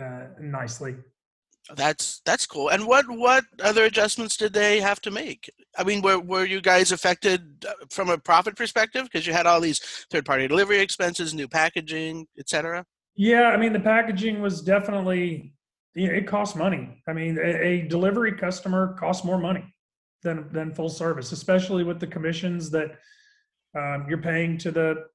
uh, 0.00 0.28
nicely. 0.40 0.96
That's 1.76 2.20
that's 2.26 2.46
cool. 2.46 2.68
And 2.70 2.86
what 2.86 3.06
what 3.08 3.44
other 3.62 3.84
adjustments 3.84 4.36
did 4.36 4.52
they 4.52 4.80
have 4.80 5.00
to 5.02 5.10
make? 5.10 5.50
I 5.78 5.84
mean, 5.84 6.02
were 6.02 6.18
were 6.18 6.44
you 6.44 6.60
guys 6.60 6.92
affected 6.92 7.64
uh, 7.66 7.72
from 7.90 8.10
a 8.10 8.18
profit 8.18 8.56
perspective 8.56 9.04
because 9.04 9.26
you 9.26 9.32
had 9.32 9.46
all 9.46 9.60
these 9.60 9.78
third 10.10 10.26
party 10.26 10.46
delivery 10.46 10.80
expenses, 10.80 11.32
new 11.32 11.48
packaging, 11.48 12.26
etc. 12.38 12.84
Yeah, 13.16 13.48
I 13.48 13.56
mean 13.56 13.72
the 13.72 13.80
packaging 13.80 14.42
was 14.42 14.60
definitely 14.60 15.54
you 15.94 16.08
know, 16.08 16.14
it 16.14 16.26
costs 16.26 16.56
money. 16.56 17.02
I 17.08 17.12
mean 17.12 17.38
a, 17.38 17.66
a 17.66 17.82
delivery 17.82 18.32
customer 18.32 18.96
costs 18.98 19.24
more 19.24 19.38
money 19.38 19.64
than 20.22 20.50
than 20.52 20.74
full 20.74 20.88
service, 20.88 21.32
especially 21.32 21.84
with 21.84 22.00
the 22.00 22.06
commissions 22.06 22.70
that 22.70 22.98
um, 23.76 24.06
you're 24.08 24.22
paying 24.22 24.58
to 24.58 24.70
the 24.70 25.06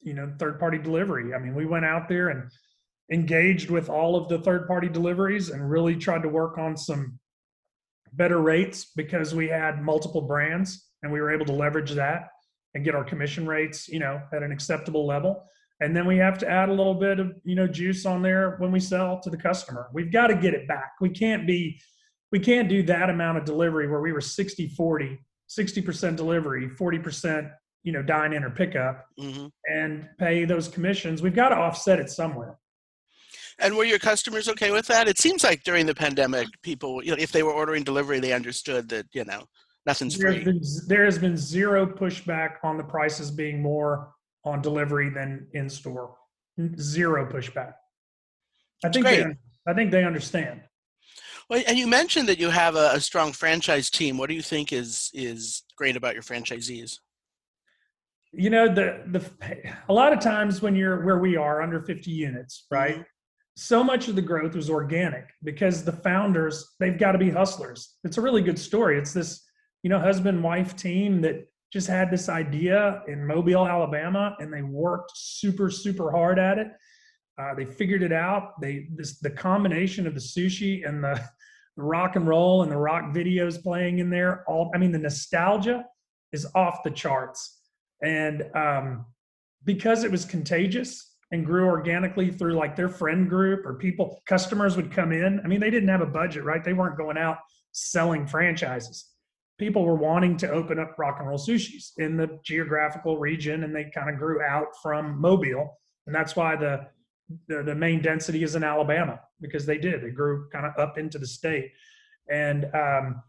you 0.00 0.14
know 0.14 0.32
third 0.38 0.58
party 0.58 0.78
delivery. 0.78 1.34
I 1.34 1.38
mean 1.38 1.54
we 1.54 1.66
went 1.66 1.84
out 1.84 2.08
there 2.08 2.28
and 2.28 2.50
engaged 3.12 3.70
with 3.70 3.88
all 3.88 4.16
of 4.16 4.28
the 4.28 4.38
third 4.38 4.66
party 4.66 4.88
deliveries 4.88 5.50
and 5.50 5.70
really 5.70 5.96
tried 5.96 6.22
to 6.22 6.28
work 6.28 6.58
on 6.58 6.76
some 6.76 7.18
better 8.12 8.40
rates 8.40 8.92
because 8.96 9.34
we 9.34 9.48
had 9.48 9.82
multiple 9.82 10.22
brands 10.22 10.86
and 11.02 11.12
we 11.12 11.20
were 11.20 11.30
able 11.30 11.46
to 11.46 11.52
leverage 11.52 11.92
that 11.92 12.28
and 12.74 12.84
get 12.84 12.94
our 12.94 13.04
commission 13.04 13.46
rates, 13.46 13.88
you 13.88 13.98
know, 13.98 14.20
at 14.32 14.42
an 14.42 14.52
acceptable 14.52 15.06
level. 15.06 15.46
And 15.80 15.94
then 15.94 16.06
we 16.06 16.16
have 16.18 16.38
to 16.38 16.48
add 16.48 16.68
a 16.68 16.72
little 16.72 16.94
bit 16.94 17.18
of, 17.20 17.34
you 17.44 17.54
know, 17.54 17.66
juice 17.66 18.06
on 18.06 18.22
there 18.22 18.56
when 18.58 18.72
we 18.72 18.80
sell 18.80 19.20
to 19.20 19.30
the 19.30 19.36
customer. 19.36 19.88
We've 19.92 20.10
got 20.10 20.28
to 20.28 20.36
get 20.36 20.54
it 20.54 20.66
back. 20.66 20.92
We 21.00 21.10
can't 21.10 21.46
be, 21.46 21.78
we 22.32 22.40
can't 22.40 22.68
do 22.68 22.82
that 22.84 23.10
amount 23.10 23.38
of 23.38 23.44
delivery 23.44 23.86
where 23.88 24.00
we 24.00 24.12
were 24.12 24.22
60, 24.22 24.68
40, 24.68 25.18
60% 25.48 26.16
delivery, 26.16 26.68
40%, 26.68 27.50
you 27.82 27.92
know, 27.92 28.02
dine 28.02 28.32
in 28.32 28.42
or 28.42 28.50
pickup 28.50 29.06
hmm 29.18 29.46
and 29.68 30.08
pay 30.18 30.44
those 30.44 30.68
commissions. 30.68 31.22
We've 31.22 31.34
got 31.34 31.48
to 31.48 31.56
offset 31.56 31.98
it 31.98 32.08
somewhere. 32.08 32.56
And 33.58 33.76
were 33.76 33.84
your 33.84 33.98
customers 33.98 34.48
okay 34.50 34.70
with 34.70 34.86
that? 34.86 35.08
It 35.08 35.18
seems 35.18 35.42
like 35.42 35.64
during 35.64 35.86
the 35.86 35.94
pandemic, 35.94 36.46
people, 36.62 37.02
you 37.02 37.10
know, 37.10 37.16
if 37.18 37.32
they 37.32 37.42
were 37.42 37.52
ordering 37.52 37.82
delivery, 37.82 38.20
they 38.20 38.32
understood 38.32 38.88
that 38.90 39.06
you 39.12 39.24
know 39.24 39.44
nothing's 39.86 40.16
There's 40.16 40.36
free. 40.36 40.44
been, 40.44 40.62
there 40.88 41.04
has 41.04 41.18
been 41.18 41.36
zero 41.36 41.86
pushback 41.86 42.56
on 42.62 42.76
the 42.76 42.84
prices 42.84 43.30
being 43.30 43.62
more 43.62 44.12
on 44.46 44.62
delivery 44.62 45.10
than 45.10 45.48
in 45.52 45.68
store. 45.68 46.14
Zero 46.78 47.30
pushback. 47.30 47.74
I 48.84 48.88
think 48.88 49.04
they. 49.04 49.26
I 49.68 49.74
think 49.74 49.90
they 49.90 50.04
understand. 50.04 50.62
Well, 51.50 51.62
and 51.66 51.76
you 51.76 51.86
mentioned 51.86 52.28
that 52.28 52.38
you 52.38 52.50
have 52.50 52.76
a, 52.76 52.92
a 52.94 53.00
strong 53.00 53.32
franchise 53.32 53.90
team. 53.90 54.16
What 54.16 54.28
do 54.28 54.34
you 54.34 54.42
think 54.42 54.72
is 54.72 55.10
is 55.12 55.64
great 55.76 55.96
about 55.96 56.14
your 56.14 56.22
franchisees? 56.22 56.98
You 58.32 58.50
know, 58.50 58.72
the 58.72 59.02
the 59.06 59.72
a 59.88 59.92
lot 59.92 60.12
of 60.12 60.20
times 60.20 60.62
when 60.62 60.74
you're 60.74 61.04
where 61.04 61.18
we 61.18 61.36
are 61.36 61.62
under 61.62 61.82
50 61.82 62.10
units, 62.10 62.64
mm-hmm. 62.72 62.74
right? 62.74 63.04
So 63.58 63.82
much 63.82 64.08
of 64.08 64.16
the 64.16 64.22
growth 64.22 64.54
was 64.54 64.68
organic 64.68 65.24
because 65.42 65.82
the 65.82 65.92
founders, 65.92 66.74
they've 66.78 66.98
got 66.98 67.12
to 67.12 67.18
be 67.18 67.30
hustlers. 67.30 67.94
It's 68.04 68.18
a 68.18 68.20
really 68.20 68.42
good 68.42 68.58
story. 68.58 68.98
It's 68.98 69.14
this, 69.14 69.42
you 69.82 69.88
know, 69.88 69.98
husband 69.98 70.42
wife 70.44 70.76
team 70.76 71.22
that 71.22 71.46
just 71.72 71.88
had 71.88 72.10
this 72.10 72.28
idea 72.28 73.02
in 73.08 73.26
Mobile, 73.26 73.66
Alabama, 73.66 74.36
and 74.38 74.52
they 74.52 74.62
worked 74.62 75.12
super, 75.14 75.70
super 75.70 76.10
hard 76.10 76.38
at 76.38 76.58
it. 76.58 76.68
Uh, 77.38 77.54
they 77.54 77.64
figured 77.64 78.02
it 78.02 78.12
out. 78.12 78.60
They 78.60 78.86
this 78.94 79.18
the 79.18 79.30
combination 79.30 80.06
of 80.06 80.14
the 80.14 80.20
sushi 80.20 80.88
and 80.88 81.02
the, 81.02 81.20
the 81.76 81.82
rock 81.82 82.16
and 82.16 82.26
roll 82.26 82.62
and 82.62 82.72
the 82.72 82.76
rock 82.76 83.14
videos 83.14 83.62
playing 83.62 83.98
in 83.98 84.08
there. 84.08 84.44
All 84.48 84.70
I 84.74 84.78
mean, 84.78 84.92
the 84.92 84.98
nostalgia 84.98 85.84
is 86.32 86.46
off 86.54 86.82
the 86.82 86.90
charts, 86.90 87.60
and 88.02 88.44
um, 88.54 89.06
because 89.64 90.04
it 90.04 90.10
was 90.10 90.24
contagious 90.24 91.14
and 91.32 91.44
grew 91.44 91.66
organically 91.66 92.30
through 92.30 92.54
like 92.54 92.76
their 92.76 92.88
friend 92.88 93.28
group 93.28 93.66
or 93.66 93.74
people 93.74 94.22
customers 94.26 94.76
would 94.76 94.92
come 94.92 95.12
in. 95.12 95.40
I 95.44 95.48
mean, 95.48 95.60
they 95.60 95.70
didn't 95.70 95.88
have 95.88 96.00
a 96.00 96.06
budget, 96.06 96.44
right? 96.44 96.62
They 96.62 96.72
weren't 96.72 96.96
going 96.96 97.18
out 97.18 97.38
selling 97.72 98.26
franchises 98.26 99.15
people 99.58 99.84
were 99.84 99.96
wanting 99.96 100.36
to 100.36 100.50
open 100.50 100.78
up 100.78 100.98
rock 100.98 101.16
and 101.18 101.28
roll 101.28 101.38
sushis 101.38 101.92
in 101.98 102.16
the 102.16 102.38
geographical 102.44 103.18
region 103.18 103.64
and 103.64 103.74
they 103.74 103.90
kind 103.94 104.10
of 104.10 104.18
grew 104.18 104.42
out 104.42 104.68
from 104.82 105.20
mobile 105.20 105.78
and 106.06 106.14
that's 106.14 106.36
why 106.36 106.54
the, 106.56 106.86
the 107.48 107.62
the 107.62 107.74
main 107.74 108.00
density 108.00 108.42
is 108.42 108.54
in 108.54 108.62
alabama 108.62 109.20
because 109.40 109.66
they 109.66 109.78
did. 109.78 110.02
They 110.02 110.10
grew 110.10 110.48
kind 110.50 110.66
of 110.66 110.78
up 110.78 110.98
into 110.98 111.18
the 111.18 111.26
state. 111.26 111.72
And 112.30 112.66
um, 112.74 113.22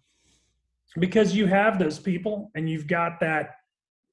because 0.99 1.35
you 1.35 1.45
have 1.47 1.79
those 1.79 1.99
people 1.99 2.51
and 2.55 2.69
you've 2.69 2.87
got 2.87 3.19
that 3.19 3.55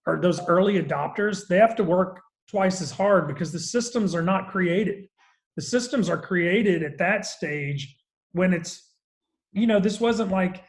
or 0.06 0.20
those 0.20 0.44
early 0.48 0.82
adopters 0.82 1.46
they 1.48 1.56
have 1.56 1.74
to 1.76 1.84
work 1.84 2.20
twice 2.46 2.82
as 2.82 2.90
hard 2.90 3.26
because 3.26 3.52
the 3.52 3.58
systems 3.58 4.14
are 4.14 4.22
not 4.22 4.50
created. 4.50 5.08
The 5.56 5.62
systems 5.62 6.10
are 6.10 6.20
created 6.20 6.82
at 6.82 6.98
that 6.98 7.24
stage 7.24 7.96
when 8.32 8.52
it's 8.52 8.90
you 9.52 9.66
know 9.66 9.78
this 9.78 10.00
wasn't 10.00 10.30
like 10.30 10.64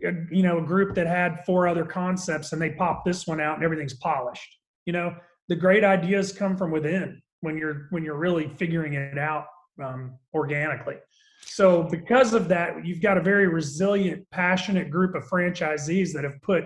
you 0.00 0.42
know 0.42 0.58
a 0.58 0.62
group 0.62 0.94
that 0.94 1.06
had 1.06 1.44
four 1.44 1.66
other 1.66 1.84
concepts 1.84 2.52
and 2.52 2.60
they 2.60 2.70
pop 2.70 3.04
this 3.04 3.26
one 3.26 3.40
out 3.40 3.56
and 3.56 3.64
everything's 3.64 3.94
polished 3.94 4.58
you 4.86 4.92
know 4.92 5.14
the 5.48 5.56
great 5.56 5.84
ideas 5.84 6.32
come 6.32 6.56
from 6.56 6.70
within 6.70 7.20
when 7.40 7.56
you're 7.56 7.86
when 7.90 8.04
you're 8.04 8.18
really 8.18 8.48
figuring 8.56 8.94
it 8.94 9.18
out 9.18 9.46
um, 9.82 10.16
organically 10.34 10.96
so 11.44 11.82
because 11.84 12.34
of 12.34 12.48
that 12.48 12.84
you've 12.86 13.02
got 13.02 13.16
a 13.18 13.22
very 13.22 13.48
resilient 13.48 14.24
passionate 14.30 14.90
group 14.90 15.14
of 15.14 15.24
franchisees 15.24 16.12
that 16.12 16.24
have 16.24 16.40
put 16.42 16.64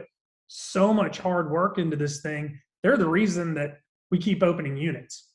so 0.49 0.93
much 0.93 1.19
hard 1.19 1.51
work 1.51 1.79
into 1.79 1.97
this 1.97 2.21
thing 2.21 2.59
they're 2.83 2.99
the 2.99 3.09
reason 3.09 3.55
that 3.55 3.79
we 4.11 4.19
keep 4.19 4.43
opening 4.43 4.77
units 4.77 5.31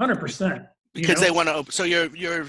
100% 0.00 0.66
you 0.94 1.02
Because 1.02 1.20
know? 1.20 1.26
they 1.26 1.30
want 1.30 1.48
to 1.48 1.54
open. 1.54 1.72
So 1.72 1.84
you're 1.84 2.14
you're. 2.14 2.48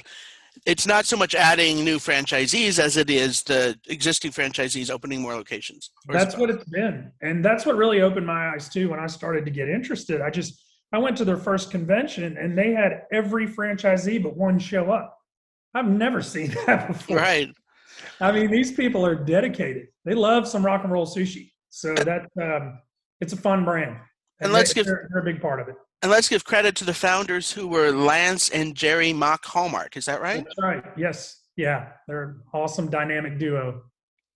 It's 0.65 0.87
not 0.87 1.05
so 1.05 1.17
much 1.17 1.35
adding 1.35 1.83
new 1.83 1.97
franchisees 1.97 2.79
as 2.79 2.95
it 2.95 3.09
is 3.09 3.43
the 3.43 3.77
existing 3.89 4.31
franchisees 4.31 4.89
opening 4.89 5.21
more 5.21 5.35
locations. 5.35 5.91
Or 6.07 6.13
That's 6.13 6.35
it 6.35 6.39
what 6.39 6.49
it's 6.49 6.63
been. 6.65 7.11
And 7.21 7.43
that's 7.43 7.65
what 7.65 7.75
really 7.75 8.01
opened 8.01 8.25
my 8.25 8.49
eyes 8.49 8.69
too 8.69 8.89
when 8.89 8.99
I 8.99 9.07
started 9.07 9.43
to 9.45 9.51
get 9.51 9.67
interested. 9.67 10.21
I 10.21 10.29
just 10.29 10.63
I 10.93 10.99
went 10.99 11.17
to 11.17 11.25
their 11.25 11.37
first 11.37 11.71
convention 11.71 12.37
and 12.37 12.57
they 12.57 12.71
had 12.71 13.03
every 13.11 13.47
franchisee 13.47 14.21
but 14.21 14.37
one 14.37 14.57
show 14.57 14.91
up. 14.91 15.17
I've 15.73 15.87
never 15.87 16.21
seen 16.33 16.55
that 16.65 16.87
before. 16.87 17.17
Right. 17.17 17.49
I 18.19 18.31
mean, 18.31 18.49
these 18.49 18.71
people 18.71 19.05
are 19.05 19.15
dedicated. 19.15 19.87
They 20.05 20.13
love 20.13 20.47
some 20.47 20.65
rock 20.65 20.83
and 20.83 20.93
roll 20.93 21.05
sushi. 21.05 21.51
So 21.69 21.93
that 21.95 22.27
um, 22.41 22.79
it's 23.19 23.33
a 23.33 23.37
fun 23.37 23.65
brand. 23.65 23.97
And 24.39 24.53
let's 24.53 24.73
they, 24.73 24.79
give- 24.79 24.85
they're, 24.85 25.09
they're 25.11 25.21
a 25.21 25.25
big 25.25 25.41
part 25.41 25.59
of 25.59 25.67
it. 25.67 25.75
And 26.03 26.11
let's 26.11 26.27
give 26.27 26.43
credit 26.43 26.75
to 26.75 26.83
the 26.83 26.93
founders 26.93 27.49
who 27.49 27.65
were 27.65 27.89
Lance 27.91 28.49
and 28.49 28.75
Jerry 28.75 29.13
Mock 29.13 29.45
Hallmark. 29.45 29.95
Is 29.95 30.03
that 30.05 30.21
right? 30.21 30.43
That's 30.43 30.61
right. 30.61 30.83
Yes. 30.97 31.43
Yeah. 31.55 31.93
They're 32.09 32.23
an 32.23 32.41
awesome 32.53 32.89
dynamic 32.89 33.39
duo. 33.39 33.83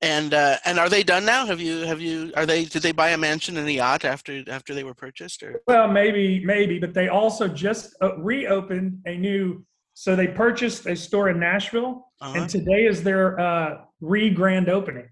And 0.01 0.33
uh, 0.33 0.57
and 0.63 0.79
are 0.79 0.87
they 0.87 1.03
done 1.03 1.25
now? 1.25 1.45
Have 1.45 1.59
you 1.59 1.79
have 1.79 1.99
you 1.99 2.31
are 2.37 2.45
they 2.45 2.63
did 2.65 2.83
they 2.83 2.93
buy 2.93 3.09
a 3.09 3.17
mansion 3.17 3.57
and 3.57 3.67
a 3.67 3.71
yacht 3.71 4.05
after 4.05 4.43
after 4.47 4.73
they 4.73 4.85
were 4.85 4.93
purchased 4.93 5.43
or 5.43 5.59
Well, 5.67 5.89
maybe, 5.89 6.45
maybe, 6.45 6.79
but 6.79 6.93
they 6.93 7.09
also 7.09 7.49
just 7.49 7.95
uh, 8.01 8.15
reopened 8.17 9.01
a 9.05 9.17
new. 9.17 9.65
So 9.93 10.15
they 10.15 10.27
purchased 10.27 10.85
a 10.85 10.95
store 10.95 11.29
in 11.29 11.39
Nashville, 11.39 12.05
uh 12.21 12.33
and 12.35 12.49
today 12.49 12.85
is 12.85 13.03
their 13.03 13.39
uh, 13.39 13.81
re-grand 13.99 14.69
opening. 14.69 15.09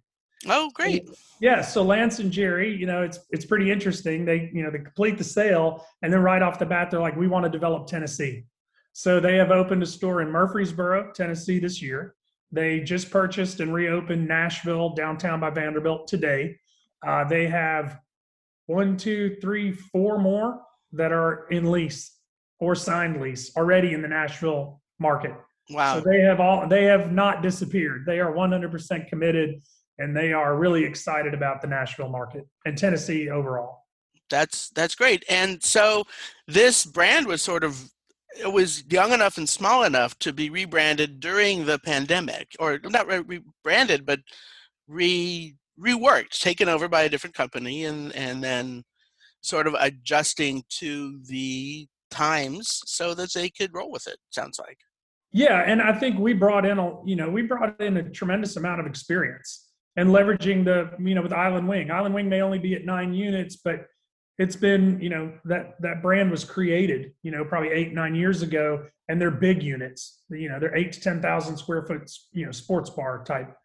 Oh, 0.48 0.70
great. 0.74 1.10
Yeah, 1.40 1.62
so 1.62 1.82
Lance 1.84 2.20
and 2.20 2.32
Jerry, 2.32 2.76
you 2.76 2.86
know, 2.86 3.04
it's 3.04 3.20
it's 3.32 3.46
pretty 3.46 3.72
interesting. 3.72 4.26
They, 4.26 4.50
you 4.54 4.64
know, 4.64 4.72
they 4.72 4.80
complete 4.80 5.18
the 5.18 5.24
sale, 5.24 5.86
and 6.02 6.12
then 6.12 6.22
right 6.22 6.42
off 6.42 6.60
the 6.60 6.66
bat, 6.66 6.92
they're 6.92 7.00
like, 7.00 7.16
"We 7.16 7.28
want 7.28 7.44
to 7.46 7.50
develop 7.50 7.88
Tennessee." 7.88 8.46
So 8.94 9.20
they 9.20 9.36
have 9.36 9.52
opened 9.52 9.84
a 9.84 9.86
store 9.86 10.22
in 10.22 10.32
Murfreesboro, 10.32 11.12
Tennessee, 11.14 11.60
this 11.60 11.82
year. 11.82 12.16
They 12.52 12.80
just 12.80 13.12
purchased 13.12 13.60
and 13.60 13.74
reopened 13.74 14.28
Nashville, 14.28 14.92
downtown 14.92 15.40
by 15.40 15.50
Vanderbilt, 15.50 16.08
today. 16.08 16.58
Uh, 17.06 17.26
they 17.26 17.48
have 17.48 18.00
one, 18.68 18.98
two, 18.98 19.36
three, 19.42 19.72
four 19.72 20.18
more 20.18 20.62
that 20.94 21.12
are 21.12 21.48
in 21.50 21.72
lease 21.72 22.18
or 22.60 22.76
signed 22.76 23.22
lease 23.22 23.56
already 23.58 23.94
in 23.94 24.02
the 24.02 24.08
Nashville 24.08 24.82
market. 25.00 25.34
Wow. 25.70 25.96
So 25.96 26.10
they 26.10 26.22
have 26.22 26.40
all 26.40 26.68
they 26.68 26.86
have 26.86 27.12
not 27.12 27.42
disappeared. 27.42 28.06
They 28.06 28.20
are 28.20 28.32
100% 28.32 29.10
committed 29.10 29.62
and 30.00 30.16
they 30.16 30.34
are 30.34 30.58
really 30.58 30.84
excited 30.84 31.34
about 31.34 31.62
the 31.62 31.68
Nashville 31.68 32.10
market 32.10 32.48
and 32.66 32.78
Tennessee 32.78 33.30
overall. 33.30 33.84
That's 34.30 34.70
that's 34.70 34.96
great. 34.96 35.24
And 35.30 35.64
so 35.64 36.04
this 36.48 36.86
brand 36.86 37.28
was 37.28 37.42
sort 37.42 37.64
of 37.64 37.90
it 38.40 38.52
was 38.52 38.84
young 38.90 39.14
enough 39.14 39.38
and 39.38 39.48
small 39.48 39.84
enough 39.84 40.18
to 40.20 40.34
be 40.34 40.50
rebranded 40.50 41.20
during 41.20 41.66
the 41.66 41.80
pandemic, 41.80 42.56
or 42.60 42.80
not 42.84 43.08
re- 43.08 43.42
rebranded, 43.64 44.06
but 44.06 44.20
re 44.88 45.56
reworked, 45.80 46.40
taken 46.40 46.70
over 46.70 46.88
by 46.88 47.04
a 47.04 47.10
different 47.10 47.36
company, 47.36 47.86
and 47.86 48.14
and 48.16 48.44
then 48.44 48.84
sort 49.42 49.68
of 49.68 49.76
adjusting 49.80 50.64
to 50.70 51.20
the 51.28 51.88
times 52.10 52.82
so 52.86 53.14
that 53.14 53.32
they 53.34 53.50
could 53.50 53.74
roll 53.74 53.92
with 53.92 54.08
it. 54.08 54.18
Sounds 54.32 54.60
like. 54.60 54.78
Yeah, 55.32 55.64
and 55.66 55.82
I 55.82 55.94
think 55.98 56.18
we 56.18 56.34
brought 56.34 56.66
in 56.66 56.80
a 56.80 57.06
you 57.06 57.16
know 57.16 57.30
we 57.30 57.44
brought 57.44 57.80
in 57.80 57.98
a 57.98 58.10
tremendous 58.10 58.58
amount 58.58 58.80
of 58.82 58.88
experience 58.88 59.65
and 59.98 60.10
leveraging 60.10 60.66
the 60.66 60.92
you 61.00 61.16
know 61.16 61.22
with 61.22 61.34
Island 61.34 61.68
Wing. 61.68 61.92
Island 61.92 62.16
Wing 62.16 62.30
may 62.30 62.42
only 62.42 62.60
be 62.60 62.76
at 62.76 62.86
nine 62.86 63.14
units, 63.14 63.56
but 63.58 63.88
it's 64.38 64.56
been 64.56 65.00
you 65.02 65.10
know 65.10 65.34
that 65.46 65.76
that 65.82 66.02
brand 66.02 66.32
was 66.32 66.44
created 66.44 67.14
you 67.24 67.32
know 67.32 67.46
probably 67.46 67.70
eight 67.70 67.94
nine 67.94 68.16
years 68.16 68.42
ago, 68.42 68.86
and 69.08 69.20
they're 69.20 69.32
big 69.32 69.64
units. 69.64 70.24
You 70.30 70.50
know 70.50 70.60
they're 70.60 70.76
eight 70.76 70.94
to 70.94 71.02
ten 71.02 71.22
thousand 71.22 71.58
square 71.58 71.84
foot 71.84 72.10
you 72.34 72.46
know 72.46 72.52
sports 72.52 72.90
bar 72.90 73.24
type 73.24 73.56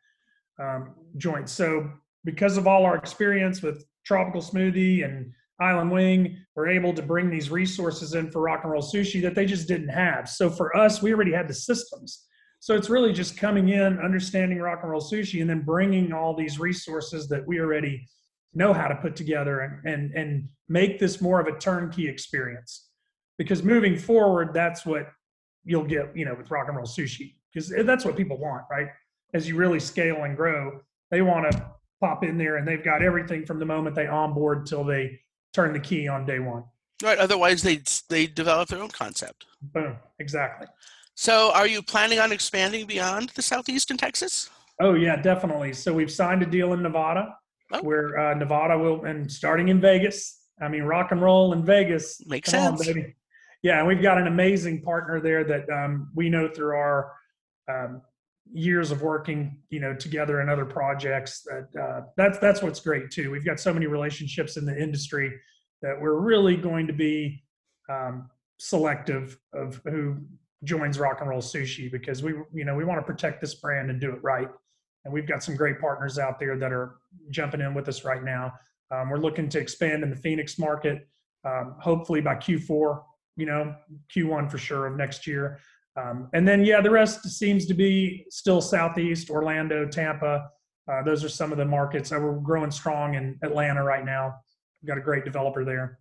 um, 0.61 0.95
joints. 1.17 1.53
So 1.53 1.91
because 2.25 2.57
of 2.57 2.67
all 2.67 2.85
our 2.85 2.97
experience 2.97 3.63
with 3.63 3.85
tropical 4.05 4.43
smoothie 4.43 5.05
and 5.05 5.33
Island 5.61 5.91
Wing, 5.91 6.39
we're 6.55 6.69
able 6.69 6.95
to 6.95 7.03
bring 7.03 7.31
these 7.31 7.51
resources 7.51 8.15
in 8.15 8.31
for 8.31 8.41
rock 8.41 8.61
and 8.63 8.73
roll 8.73 8.83
sushi 8.83 9.21
that 9.23 9.35
they 9.35 9.47
just 9.47 9.69
didn't 9.69 9.89
have. 9.89 10.29
So 10.29 10.49
for 10.49 10.75
us, 10.77 11.03
we 11.03 11.13
already 11.13 11.33
had 11.33 11.49
the 11.49 11.55
systems. 11.55 12.27
So 12.61 12.75
it's 12.75 12.91
really 12.91 13.13
just 13.13 13.37
coming 13.37 13.71
in, 13.71 13.99
understanding 13.99 14.59
rock 14.59 14.81
and 14.83 14.91
roll 14.91 15.01
sushi, 15.01 15.41
and 15.41 15.51
then 15.51 15.63
bringing 15.63 16.13
all 16.13 16.35
these 16.35 16.59
resources 16.59 17.29
that 17.29 17.47
we 17.47 17.59
already 17.59 18.07
know 18.55 18.73
how 18.73 18.87
to 18.89 18.95
put 18.97 19.17
together 19.17 19.61
and 19.61 19.87
and 19.87 20.13
and 20.15 20.49
make 20.69 20.99
this 20.99 21.21
more 21.21 21.41
of 21.41 21.47
a 21.47 21.59
turnkey 21.59 22.09
experience. 22.09 22.91
Because 23.39 23.63
moving 23.63 23.97
forward, 23.97 24.53
that's 24.53 24.85
what 24.85 25.09
you'll 25.65 25.85
get, 25.85 26.15
you 26.15 26.25
know, 26.25 26.35
with 26.35 26.51
rock 26.51 26.69
and 26.69 26.77
roll 26.77 26.87
sushi, 26.87 27.35
because 27.53 27.73
that's 27.85 28.05
what 28.05 28.17
people 28.17 28.39
want, 28.39 28.65
right? 28.71 28.89
as 29.35 29.49
you 29.49 29.57
really 29.57 29.81
scale 29.81 30.25
and 30.25 30.37
grow, 30.37 30.81
they 31.11 31.23
want 31.23 31.51
to 31.51 31.67
pop 32.01 32.25
in 32.25 32.39
there 32.39 32.57
and 32.57 32.67
they've 32.67 32.85
got 32.85 33.03
everything 33.03 33.45
from 33.45 33.59
the 33.59 33.65
moment 33.65 33.95
they 33.95 34.07
onboard 34.07 34.67
till 34.67 34.85
they 34.85 35.19
turn 35.53 35.73
the 35.73 35.81
key 35.81 36.09
on 36.09 36.25
day 36.25 36.39
one. 36.39 36.65
Right. 37.03 37.19
Otherwise, 37.19 37.63
they 37.63 37.81
they 38.09 38.27
develop 38.27 38.69
their 38.69 38.83
own 38.83 38.91
concept. 38.91 39.47
Boom. 39.63 39.97
Exactly. 40.19 40.67
So, 41.21 41.53
are 41.53 41.67
you 41.67 41.83
planning 41.83 42.19
on 42.19 42.33
expanding 42.33 42.87
beyond 42.87 43.29
the 43.35 43.43
southeast 43.43 43.91
in 43.91 43.99
Texas? 43.99 44.49
Oh 44.81 44.95
yeah, 44.95 45.21
definitely. 45.21 45.75
So 45.75 45.93
we've 45.93 46.11
signed 46.11 46.43
a 46.43 46.47
deal 46.47 46.73
in 46.73 46.83
Nevada, 46.83 47.37
Oh. 47.73 47.83
where 47.83 48.19
uh, 48.19 48.33
Nevada 48.33 48.79
will, 48.79 49.05
and 49.05 49.31
starting 49.31 49.69
in 49.69 49.83
Vegas. 49.83 50.41
I 50.63 50.69
mean, 50.69 50.85
rock 50.85 51.13
and 51.13 51.21
roll 51.21 51.53
in 51.53 51.63
Vegas. 51.63 52.27
Makes 52.27 52.53
Come 52.53 52.73
on, 52.73 52.79
sense. 52.79 52.87
baby. 52.95 53.15
Yeah, 53.63 53.81
and 53.81 53.87
we've 53.87 54.01
got 54.01 54.17
an 54.17 54.29
amazing 54.29 54.81
partner 54.81 55.21
there 55.21 55.45
that 55.45 55.69
um, 55.69 56.11
we 56.15 56.31
know 56.31 56.49
through 56.49 56.75
our 56.75 57.13
um, 57.71 58.01
years 58.51 58.91
of 58.91 59.03
working, 59.03 59.61
you 59.69 59.81
know, 59.81 59.93
together 59.95 60.41
in 60.41 60.49
other 60.49 60.65
projects. 60.65 61.43
That 61.43 61.79
uh, 61.79 62.01
that's 62.17 62.39
that's 62.39 62.63
what's 62.63 62.81
great 62.81 63.11
too. 63.11 63.31
We've 63.31 63.45
got 63.45 63.61
so 63.61 63.75
many 63.75 63.85
relationships 63.89 64.57
in 64.57 64.65
the 64.65 64.75
industry 64.83 65.39
that 65.83 66.01
we're 66.01 66.19
really 66.19 66.57
going 66.57 66.87
to 66.87 66.95
be 66.95 67.45
um, 67.91 68.31
selective 68.59 69.39
of 69.53 69.83
who 69.85 70.17
joins 70.65 70.99
Rock 70.99 71.21
and 71.21 71.31
Roll 71.31 71.41
Sushi 71.41 71.91
because 71.91 72.23
we, 72.23 72.33
you 72.53 72.65
know, 72.65 72.75
we 72.75 72.85
want 72.85 73.01
to 73.01 73.05
protect 73.05 73.41
this 73.41 73.55
brand 73.55 73.91
and 73.91 74.01
do 74.01 74.13
it 74.13 74.23
right. 74.23 74.49
And 75.05 75.15
we've 75.15 75.27
got 75.27 75.43
some 75.43 75.57
great 75.57 75.81
partners 75.81 76.19
out 76.19 76.39
there 76.39 76.59
that 76.59 76.73
are 76.73 76.97
jumping 77.31 77.61
in 77.61 77.73
with 77.75 77.89
us 77.89 78.05
right 78.05 78.23
now. 78.23 78.53
Um, 78.91 79.09
we're 79.09 79.19
looking 79.19 79.49
to 79.49 79.59
expand 79.59 80.03
in 80.03 80.11
the 80.11 80.17
Phoenix 80.17 80.59
market, 80.59 81.09
um, 81.45 81.77
hopefully 81.81 82.21
by 82.21 82.35
Q4, 82.35 83.03
you 83.37 83.47
know, 83.47 83.75
Q1 84.15 84.51
for 84.51 84.59
sure 84.59 84.87
of 84.87 84.97
next 84.97 85.27
year. 85.27 85.59
Um, 85.97 86.29
and 86.35 86.47
then, 86.47 86.65
yeah, 86.65 86.81
the 86.81 86.91
rest 86.91 87.23
seems 87.29 87.67
to 87.67 87.75
be 87.75 88.27
still 88.31 88.61
Southeast, 88.61 89.31
Orlando, 89.31 89.87
Tampa. 89.87 90.51
Uh, 90.91 91.03
those 91.03 91.25
are 91.25 91.29
some 91.29 91.53
of 91.53 91.59
the 91.59 91.65
markets. 91.65 92.13
Uh, 92.13 92.19
we're 92.21 92.39
growing 92.39 92.71
strong 92.71 93.15
in 93.15 93.39
Atlanta 93.43 93.83
right 93.83 94.05
now. 94.05 94.35
We've 94.83 94.89
got 94.89 94.99
a 94.99 95.03
great 95.03 95.25
developer 95.25 95.65
there. 95.65 95.99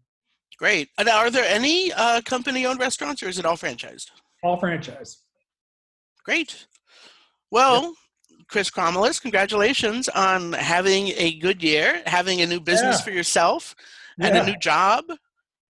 Great. 0.58 0.90
And 0.98 1.08
are 1.08 1.30
there 1.30 1.46
any 1.46 1.94
uh, 1.94 2.22
company-owned 2.22 2.80
restaurants, 2.80 3.24
or 3.24 3.30
is 3.30 3.40
it 3.40 3.46
all 3.46 3.56
franchised? 3.56 4.08
All 4.44 4.58
franchise. 4.58 5.24
Great. 6.24 6.66
Well, 7.52 7.94
Chris 8.48 8.70
Cromelis, 8.70 9.22
congratulations 9.22 10.10
on 10.10 10.54
having 10.54 11.10
a 11.18 11.38
good 11.40 11.62
year, 11.64 12.02
having 12.06 12.42
a 12.42 12.46
new 12.48 12.60
business 12.60 13.00
Yeah. 13.00 13.04
for 13.06 13.12
yourself, 13.12 13.76
and 14.20 14.36
Yeah. 14.36 14.44
a 14.44 14.46
new 14.46 14.58
job. 14.58 15.06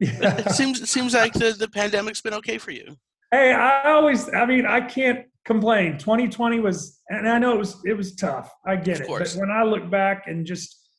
It 0.02 0.52
seems 0.52 0.82
it 0.82 0.88
seems 0.88 1.14
like 1.14 1.34
the, 1.34 1.52
the 1.52 1.68
pandemic's 1.68 2.22
been 2.22 2.34
okay 2.36 2.58
for 2.58 2.72
you. 2.72 2.96
Hey, 3.32 3.52
I 3.54 3.92
always, 3.92 4.34
I 4.34 4.46
mean, 4.46 4.66
I 4.66 4.80
can't 4.80 5.26
complain. 5.44 5.98
2020 5.98 6.60
was, 6.62 7.00
and 7.10 7.28
I 7.28 7.38
know 7.38 7.52
it 7.54 7.58
was, 7.58 7.82
it 7.86 7.98
was 7.98 8.16
tough. 8.16 8.50
I 8.66 8.78
get 8.78 8.96
Of 8.96 9.02
it. 9.02 9.08
course. 9.08 9.34
But 9.36 9.42
when 9.42 9.52
I 9.52 9.64
look 9.64 9.90
back 9.92 10.28
and 10.28 10.46
just, 10.46 10.90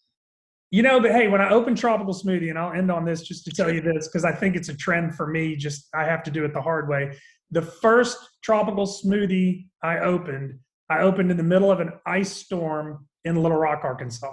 you 0.70 0.82
know, 0.82 1.00
but 1.00 1.12
hey, 1.12 1.28
when 1.28 1.40
I 1.40 1.48
open 1.50 1.74
Tropical 1.74 2.12
Smoothie, 2.12 2.50
and 2.50 2.58
I'll 2.58 2.72
end 2.74 2.90
on 2.90 3.06
this 3.06 3.22
just 3.22 3.44
to 3.46 3.50
tell 3.52 3.72
you 3.72 3.80
this, 3.80 4.06
because 4.06 4.24
I 4.26 4.32
think 4.32 4.54
it's 4.54 4.68
a 4.68 4.76
trend 4.76 5.14
for 5.16 5.26
me, 5.26 5.56
just 5.56 5.88
I 5.94 6.04
have 6.04 6.22
to 6.24 6.30
do 6.30 6.44
it 6.44 6.52
the 6.52 6.60
hard 6.62 6.86
way. 6.88 7.16
The 7.50 7.62
first 7.62 8.18
Tropical 8.42 8.86
Smoothie 8.86 9.66
I 9.82 9.98
opened, 9.98 10.58
I 10.88 11.00
opened 11.00 11.30
in 11.30 11.36
the 11.36 11.42
middle 11.42 11.70
of 11.70 11.80
an 11.80 11.92
ice 12.06 12.32
storm 12.32 13.06
in 13.24 13.36
Little 13.36 13.58
Rock, 13.58 13.80
Arkansas. 13.84 14.32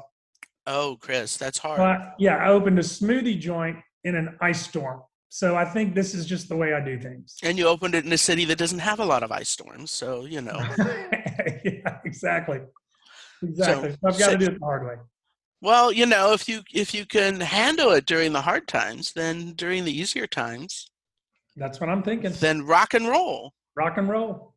Oh, 0.66 0.98
Chris, 1.00 1.38
that's 1.38 1.58
hard. 1.58 1.78
But 1.78 2.16
yeah, 2.20 2.38
I 2.38 2.50
opened 2.50 2.78
a 2.78 2.84
smoothie 2.84 3.40
joint 3.40 3.78
in 4.04 4.16
an 4.16 4.38
ice 4.42 4.62
storm. 4.64 5.02
So 5.30 5.56
I 5.56 5.66
think 5.66 5.94
this 5.94 6.14
is 6.14 6.26
just 6.26 6.50
the 6.50 6.56
way 6.56 6.74
I 6.74 6.84
do 6.84 7.00
things. 7.00 7.36
And 7.44 7.58
you 7.58 7.68
opened 7.68 7.96
it 7.96 8.06
in 8.06 8.14
a 8.14 8.18
city 8.18 8.46
that 8.46 8.58
doesn't 8.58 8.80
have 8.80 9.00
a 9.00 9.06
lot 9.06 9.24
of 9.24 9.32
ice 9.32 9.50
storms, 9.50 9.92
so 9.92 10.26
you 10.26 10.42
know. 10.42 10.58
yeah, 11.64 12.00
exactly. 12.06 12.62
Exactly. 13.44 13.92
So, 13.92 13.98
I've 14.06 14.18
got 14.18 14.20
so- 14.20 14.32
to 14.32 14.38
do 14.38 14.46
it 14.46 14.60
the 14.60 14.66
hard 14.66 14.86
way. 14.86 14.96
Well, 15.60 15.92
you 15.92 16.06
know, 16.06 16.34
if 16.34 16.48
you 16.48 16.62
if 16.72 16.94
you 16.94 17.06
can 17.06 17.40
handle 17.40 17.92
it 17.92 18.06
during 18.06 18.32
the 18.32 18.42
hard 18.42 18.68
times, 18.68 19.14
then 19.14 19.54
during 19.54 19.86
the 19.86 19.92
easier 20.00 20.28
times, 20.28 20.92
That's 21.58 21.80
what 21.82 21.90
I'm 21.90 22.04
thinking. 22.04 22.32
then 22.40 22.66
rock 22.66 22.94
and 22.94 23.08
roll 23.08 23.54
Rock 23.76 23.98
and 23.98 24.08
roll. 24.08 24.54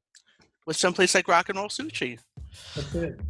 with 0.66 0.76
someplace 0.76 1.14
like 1.14 1.26
Rock 1.28 1.48
and 1.48 1.58
Roll 1.58 1.68
Sushi. 1.68 2.18
That's 2.76 2.94
it. 2.94 3.20